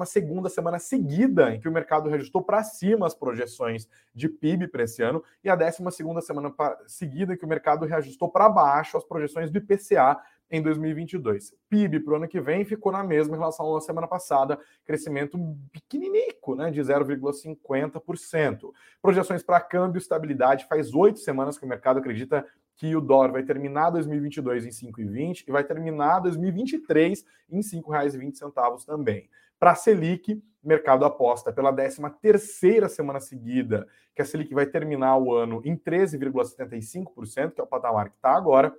semana 0.51 0.79
seguida 0.79 1.55
em 1.55 1.61
que 1.61 1.69
o 1.69 1.73
mercado 1.73 2.11
reajustou 2.11 2.43
para 2.43 2.63
cima 2.65 3.07
as 3.07 3.15
projeções 3.15 3.89
de 4.15 4.29
PIB 4.29 4.69
para 4.69 4.83
esse 4.83 5.03
ano, 5.03 5.23
e 5.43 5.49
a 5.49 5.57
12 5.57 5.83
semana 6.21 6.53
seguida 6.87 7.33
em 7.33 7.37
que 7.37 7.45
o 7.45 7.49
mercado 7.49 7.87
reajustou 7.87 8.29
para 8.29 8.49
baixo 8.49 8.97
as 8.99 9.05
projeções 9.05 9.51
do 9.51 9.57
IPCA 9.57 10.19
em 10.53 10.61
2022. 10.61 11.55
PIB 11.71 12.01
para 12.01 12.13
o 12.13 12.17
ano 12.17 12.29
que 12.29 12.39
vem 12.39 12.63
ficou 12.63 12.93
na 12.93 13.03
mesma 13.03 13.35
em 13.35 13.39
relação 13.39 13.75
à 13.75 13.81
semana 13.81 14.07
passada, 14.07 14.59
crescimento 14.85 15.39
pequeninico, 15.73 16.55
né, 16.55 16.71
de 16.71 16.81
0,50%. 16.83 18.71
Projeções 19.01 19.43
para 19.43 19.61
câmbio 19.63 19.99
estabilidade, 19.99 20.67
faz 20.67 20.95
oito 20.95 21.19
semanas 21.21 21.57
que 21.57 21.65
o 21.65 21.69
mercado 21.69 21.99
acredita 21.99 22.47
que 22.77 22.95
o 22.95 23.01
dólar 23.01 23.33
vai 23.33 23.43
terminar 23.43 23.91
2022 23.91 24.67
em 24.67 24.71
5,20 24.71 25.45
e 25.49 25.51
vai 25.51 25.65
terminar 25.65 26.21
2023 26.21 27.25
em 27.51 27.57
R$ 27.57 27.63
5,20 27.63 28.85
também. 28.85 29.31
Para 29.59 29.71
a 29.71 29.75
Selic, 29.75 30.43
mercado 30.63 31.05
aposta 31.05 31.53
pela 31.53 31.73
13 31.73 32.03
terceira 32.21 32.89
semana 32.89 33.21
seguida 33.21 33.87
que 34.15 34.21
a 34.21 34.25
Selic 34.25 34.53
vai 34.53 34.67
terminar 34.67 35.17
o 35.17 35.33
ano 35.33 35.63
em 35.65 35.77
13,75%, 35.77 37.53
que 37.53 37.61
é 37.61 37.65
o 37.65 37.67
patamar 37.67 38.11
que 38.11 38.17
está 38.17 38.37
agora, 38.37 38.75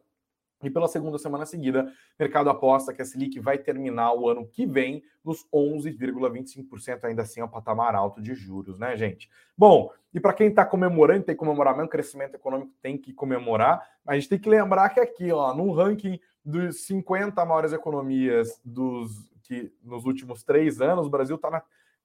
e 0.64 0.70
pela 0.70 0.88
segunda 0.88 1.18
semana 1.18 1.46
seguida, 1.46 1.84
o 1.84 2.24
mercado 2.24 2.50
aposta 2.50 2.94
que 2.94 3.02
a 3.02 3.06
Selic 3.06 3.40
vai 3.40 3.58
terminar 3.58 4.14
o 4.14 4.30
ano 4.30 4.48
que 4.48 4.66
vem 4.66 5.04
nos 5.24 5.46
11,25%, 5.54 7.04
ainda 7.04 7.22
assim 7.22 7.42
é 7.42 7.46
um 7.46 7.50
patamar 7.50 7.96
alto 7.96 8.22
de 8.22 8.34
juros, 8.34 8.80
né, 8.80 8.96
gente? 8.98 9.30
Bom, 9.58 9.92
e 10.14 10.20
para 10.20 10.34
quem 10.34 10.48
está 10.48 10.66
comemorando, 10.66 11.24
tem 11.24 11.36
que 11.36 11.40
comemorar 11.40 11.76
mesmo, 11.76 11.90
crescimento 11.90 12.36
econômico 12.36 12.72
tem 12.82 12.98
que 12.98 13.14
comemorar, 13.14 13.88
a 14.06 14.16
gente 14.16 14.30
tem 14.30 14.40
que 14.40 14.50
lembrar 14.50 14.90
que 14.90 15.00
aqui, 15.00 15.32
ó, 15.32 15.54
no 15.54 15.72
ranking 15.72 16.20
dos 16.44 16.86
50 16.86 17.44
maiores 17.46 17.74
economias 17.74 18.60
dos 18.64 19.30
que 19.44 19.72
nos 19.84 20.06
últimos 20.06 20.44
três 20.44 20.82
anos, 20.82 21.06
o 21.06 21.10
Brasil 21.10 21.36
está 21.36 21.50
na 21.50 21.62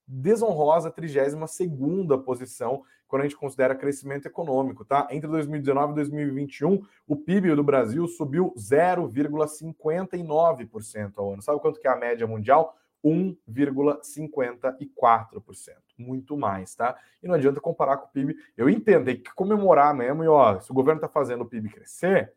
desonrosa 0.08 0.90
32ª 0.90 2.20
posição 2.22 2.82
quando 3.06 3.20
a 3.22 3.24
gente 3.24 3.36
considera 3.36 3.74
crescimento 3.74 4.26
econômico, 4.26 4.82
tá? 4.84 5.08
Entre 5.10 5.28
2019 5.28 5.92
e 5.92 5.96
2021, 5.96 6.82
o 7.06 7.16
PIB 7.16 7.54
do 7.54 7.62
Brasil 7.62 8.08
subiu 8.08 8.54
0,59% 8.56 11.12
ao 11.16 11.32
ano. 11.32 11.42
Sabe 11.42 11.60
quanto 11.60 11.80
que 11.80 11.86
é 11.86 11.90
a 11.90 11.96
média 11.96 12.26
mundial? 12.26 12.76
1,54%. 13.04 15.76
Muito 15.96 16.36
mais, 16.36 16.74
tá? 16.74 16.96
E 17.22 17.28
não 17.28 17.34
adianta 17.34 17.60
comparar 17.60 17.98
com 17.98 18.06
o 18.06 18.10
PIB. 18.10 18.34
Eu 18.56 18.68
entendo, 18.68 19.04
tem 19.06 19.16
que 19.16 19.32
comemorar 19.34 19.94
mesmo. 19.94 20.24
E 20.24 20.28
ó, 20.28 20.58
se 20.60 20.70
o 20.70 20.74
governo 20.74 20.98
está 20.98 21.08
fazendo 21.08 21.42
o 21.42 21.46
PIB 21.46 21.70
crescer, 21.70 22.34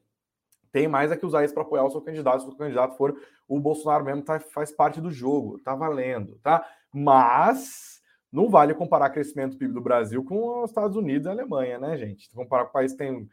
tem 0.72 0.88
mais 0.88 1.12
é 1.12 1.18
que 1.18 1.26
usar 1.26 1.44
isso 1.44 1.54
para 1.54 1.64
apoiar 1.64 1.84
o 1.84 1.92
seu 1.92 2.02
candidato. 2.02 2.44
Se 2.44 2.50
o 2.50 2.56
candidato 2.56 2.96
for 2.96 3.16
o 3.48 3.60
Bolsonaro 3.60 4.06
mesmo, 4.06 4.22
tá, 4.22 4.40
faz 4.40 4.72
parte 4.72 5.02
do 5.02 5.12
jogo, 5.12 5.60
tá 5.60 5.76
valendo, 5.76 6.40
tá? 6.42 6.66
Mas 6.94 8.02
não 8.32 8.50
vale 8.50 8.74
comparar 8.74 9.10
crescimento 9.10 9.52
do 9.52 9.58
PIB 9.58 9.74
do 9.74 9.82
Brasil 9.82 10.24
com 10.24 10.64
os 10.64 10.70
Estados 10.70 10.96
Unidos 10.96 11.26
e 11.26 11.30
a 11.30 11.32
Alemanha, 11.32 11.78
né, 11.78 11.98
gente? 11.98 12.30
Comparar 12.34 12.64
com 12.64 12.70
o 12.70 12.74
país 12.74 12.94
que 12.94 12.98
tem 12.98 13.30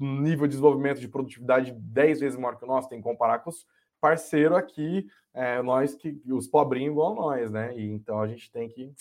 um 0.00 0.20
nível 0.20 0.46
de 0.46 0.50
desenvolvimento 0.50 1.00
de 1.00 1.08
produtividade 1.08 1.72
10 1.72 2.20
vezes 2.20 2.38
maior 2.38 2.56
que 2.56 2.64
o 2.64 2.68
nosso, 2.68 2.88
tem 2.88 2.98
que 2.98 3.04
comparar 3.04 3.40
com 3.40 3.50
os 3.50 3.66
parceiros 4.00 4.56
aqui, 4.56 5.06
é, 5.32 5.62
nós 5.62 5.94
que 5.94 6.20
os 6.30 6.46
pobrinhos 6.46 6.92
igual 6.92 7.14
nós, 7.14 7.50
né? 7.50 7.76
E 7.76 7.90
então 7.90 8.20
a 8.20 8.28
gente 8.28 8.50
tem 8.52 8.68
que 8.68 8.92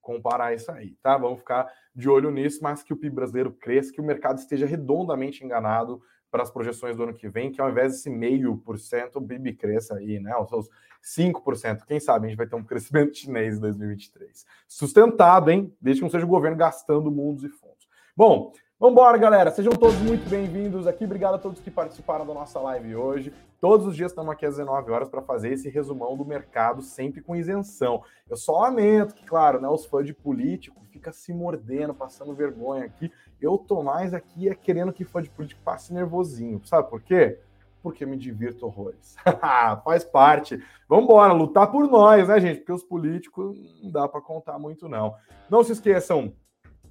comparar 0.00 0.54
isso 0.54 0.70
aí, 0.72 0.96
tá? 1.02 1.16
Vamos 1.18 1.40
ficar 1.40 1.70
de 1.94 2.08
olho 2.08 2.30
nisso, 2.30 2.60
mas 2.62 2.82
que 2.82 2.92
o 2.92 2.96
PIB 2.96 3.14
brasileiro 3.14 3.52
cresça, 3.52 3.92
que 3.92 4.00
o 4.00 4.04
mercado 4.04 4.38
esteja 4.38 4.64
redondamente 4.64 5.44
enganado 5.44 6.00
para 6.36 6.42
as 6.42 6.50
projeções 6.50 6.94
do 6.94 7.04
ano 7.04 7.14
que 7.14 7.30
vem, 7.30 7.50
que 7.50 7.62
ao 7.62 7.70
invés 7.70 7.92
desse 7.92 8.10
meio 8.10 8.58
por 8.58 8.78
cento, 8.78 9.18
o 9.18 9.26
PIB 9.26 9.54
cresça 9.54 9.94
aí, 9.94 10.20
né? 10.20 10.36
Os 10.36 10.50
seus 10.50 10.68
5%. 11.02 11.86
Quem 11.86 11.98
sabe 11.98 12.26
a 12.26 12.28
gente 12.28 12.36
vai 12.36 12.46
ter 12.46 12.56
um 12.56 12.62
crescimento 12.62 13.16
chinês 13.16 13.56
em 13.56 13.60
2023. 13.60 14.44
Sustentado, 14.68 15.50
hein? 15.50 15.74
Desde 15.80 16.00
que 16.00 16.04
não 16.04 16.10
seja 16.10 16.26
o 16.26 16.28
governo 16.28 16.54
gastando 16.54 17.10
mundos 17.10 17.42
e 17.42 17.48
fundos. 17.48 17.88
Bom, 18.14 18.52
Vamos 18.78 18.92
embora, 18.92 19.16
galera. 19.16 19.50
Sejam 19.50 19.72
todos 19.72 19.96
muito 20.02 20.28
bem-vindos 20.28 20.86
aqui. 20.86 21.06
Obrigado 21.06 21.36
a 21.36 21.38
todos 21.38 21.60
que 21.60 21.70
participaram 21.70 22.26
da 22.26 22.34
nossa 22.34 22.60
live 22.60 22.94
hoje. 22.94 23.32
Todos 23.58 23.86
os 23.86 23.96
dias 23.96 24.12
estamos 24.12 24.30
aqui 24.30 24.44
às 24.44 24.56
19 24.58 24.90
horas 24.90 25.08
para 25.08 25.22
fazer 25.22 25.50
esse 25.54 25.70
resumão 25.70 26.14
do 26.14 26.26
mercado, 26.26 26.82
sempre 26.82 27.22
com 27.22 27.34
isenção. 27.34 28.02
Eu 28.28 28.36
só 28.36 28.60
lamento 28.60 29.14
que, 29.14 29.24
claro, 29.24 29.62
né, 29.62 29.66
os 29.66 29.86
fãs 29.86 30.04
de 30.04 30.12
político 30.12 30.84
fica 30.90 31.10
se 31.10 31.32
mordendo, 31.32 31.94
passando 31.94 32.34
vergonha 32.34 32.84
aqui. 32.84 33.10
Eu 33.40 33.56
tô 33.56 33.82
mais 33.82 34.12
aqui 34.12 34.46
é 34.46 34.54
querendo 34.54 34.92
que 34.92 35.06
fã 35.06 35.22
de 35.22 35.30
político 35.30 35.62
passe 35.64 35.94
nervosinho. 35.94 36.60
Sabe 36.62 36.90
por 36.90 37.00
quê? 37.00 37.40
Porque 37.82 38.04
me 38.04 38.18
divirto 38.18 38.66
horrores. 38.66 39.16
Faz 39.84 40.04
parte. 40.04 40.62
Vamos 40.86 41.06
embora, 41.06 41.32
lutar 41.32 41.72
por 41.72 41.88
nós, 41.90 42.28
né, 42.28 42.38
gente? 42.40 42.58
Porque 42.58 42.72
os 42.72 42.82
políticos 42.82 43.56
não 43.82 43.90
dá 43.90 44.06
para 44.06 44.20
contar 44.20 44.58
muito, 44.58 44.86
não. 44.86 45.14
Não 45.48 45.64
se 45.64 45.72
esqueçam 45.72 46.34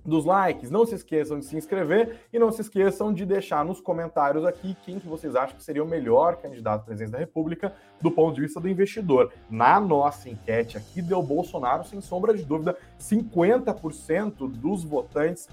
dos 0.05 0.25
likes, 0.25 0.69
não 0.69 0.85
se 0.85 0.95
esqueçam 0.95 1.39
de 1.39 1.45
se 1.45 1.57
inscrever 1.57 2.19
e 2.31 2.37
não 2.37 2.51
se 2.51 2.61
esqueçam 2.61 3.13
de 3.13 3.25
deixar 3.25 3.65
nos 3.65 3.81
comentários 3.81 4.45
aqui 4.45 4.77
quem 4.83 4.99
que 4.99 5.07
vocês 5.07 5.35
acham 5.35 5.57
que 5.57 5.63
seria 5.63 5.83
o 5.83 5.87
melhor 5.87 6.37
candidato 6.37 6.81
à 6.81 6.85
presidência 6.85 7.13
da 7.13 7.19
República 7.19 7.73
do 8.01 8.11
ponto 8.11 8.35
de 8.35 8.41
vista 8.41 8.59
do 8.59 8.69
investidor. 8.69 9.31
Na 9.49 9.79
nossa 9.79 10.29
enquete 10.29 10.77
aqui 10.77 11.01
deu 11.01 11.23
Bolsonaro 11.23 11.83
sem 11.83 11.99
sombra 12.01 12.35
de 12.35 12.43
dúvida, 12.43 12.77
50% 12.99 14.49
dos 14.51 14.83
votantes 14.83 15.47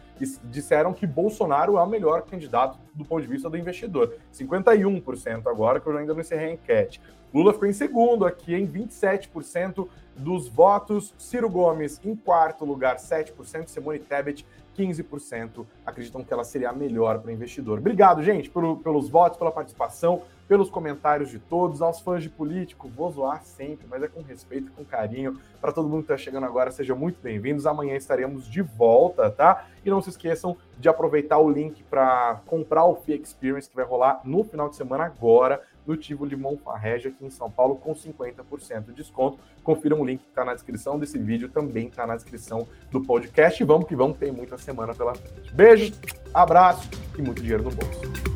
disseram 0.44 0.92
que 0.92 1.06
Bolsonaro 1.06 1.78
é 1.78 1.82
o 1.82 1.86
melhor 1.86 2.22
candidato 2.22 2.78
do 2.94 3.04
ponto 3.04 3.22
de 3.22 3.28
vista 3.28 3.48
do 3.48 3.56
investidor. 3.56 4.14
51% 4.32 5.46
agora, 5.46 5.80
que 5.80 5.86
eu 5.86 5.96
ainda 5.96 6.12
não 6.12 6.20
encerrei 6.20 6.50
a 6.50 6.52
enquete. 6.52 7.00
Lula 7.32 7.52
ficou 7.52 7.68
em 7.68 7.72
segundo 7.72 8.26
aqui, 8.26 8.54
em 8.54 8.66
27% 8.66 9.88
dos 10.14 10.48
votos. 10.48 11.14
Ciro 11.16 11.48
Gomes 11.48 12.00
em 12.04 12.14
quarto 12.14 12.64
lugar, 12.64 12.96
7%. 12.96 13.68
Simone 13.68 13.98
Tebet, 13.98 14.46
15% 14.76 15.66
acreditam 15.84 16.24
que 16.24 16.32
ela 16.32 16.44
seria 16.44 16.70
a 16.70 16.72
melhor 16.72 17.18
para 17.20 17.28
o 17.28 17.32
investidor. 17.32 17.78
Obrigado, 17.78 18.22
gente, 18.22 18.50
por, 18.50 18.78
pelos 18.78 19.08
votos, 19.08 19.38
pela 19.38 19.50
participação, 19.50 20.22
pelos 20.48 20.70
comentários 20.70 21.30
de 21.30 21.38
todos. 21.38 21.82
Aos 21.82 22.00
fãs 22.00 22.22
de 22.22 22.28
político, 22.28 22.88
vou 22.88 23.10
zoar 23.10 23.42
sempre, 23.44 23.86
mas 23.88 24.02
é 24.02 24.08
com 24.08 24.22
respeito 24.22 24.68
e 24.68 24.70
com 24.70 24.84
carinho. 24.84 25.40
Para 25.60 25.72
todo 25.72 25.88
mundo 25.88 26.04
que 26.04 26.12
está 26.12 26.16
chegando 26.16 26.44
agora, 26.44 26.70
sejam 26.70 26.96
muito 26.96 27.20
bem-vindos. 27.22 27.66
Amanhã 27.66 27.94
estaremos 27.94 28.48
de 28.48 28.62
volta, 28.62 29.30
tá? 29.30 29.66
E 29.84 29.90
não 29.90 30.00
se 30.00 30.10
esqueçam 30.10 30.56
de 30.78 30.88
aproveitar 30.88 31.38
o 31.38 31.50
link 31.50 31.82
para 31.84 32.40
comprar 32.46 32.84
o 32.84 32.96
Fee 32.96 33.20
Experience, 33.20 33.68
que 33.68 33.76
vai 33.76 33.84
rolar 33.84 34.20
no 34.24 34.44
final 34.44 34.68
de 34.68 34.76
semana 34.76 35.04
agora 35.04 35.62
no 35.86 35.96
Tivoli 35.96 36.36
Monfarrege 36.36 37.08
aqui 37.08 37.24
em 37.24 37.30
São 37.30 37.50
Paulo 37.50 37.76
com 37.76 37.94
50% 37.94 38.86
de 38.86 38.92
desconto. 38.92 39.38
Confiram 39.62 40.00
o 40.00 40.04
link 40.04 40.20
que 40.20 40.28
está 40.28 40.44
na 40.44 40.54
descrição 40.54 40.98
desse 40.98 41.18
vídeo, 41.18 41.48
também 41.48 41.88
está 41.88 42.06
na 42.06 42.16
descrição 42.16 42.66
do 42.90 43.00
podcast. 43.00 43.62
Vamos 43.64 43.86
que 43.86 43.96
vamos, 43.96 44.18
tem 44.18 44.32
muita 44.32 44.56
semana 44.58 44.94
pela 44.94 45.14
frente. 45.14 45.54
Beijo, 45.54 45.92
abraço 46.32 46.88
e 47.18 47.22
muito 47.22 47.42
dinheiro 47.42 47.62
no 47.62 47.70
bolso. 47.70 48.31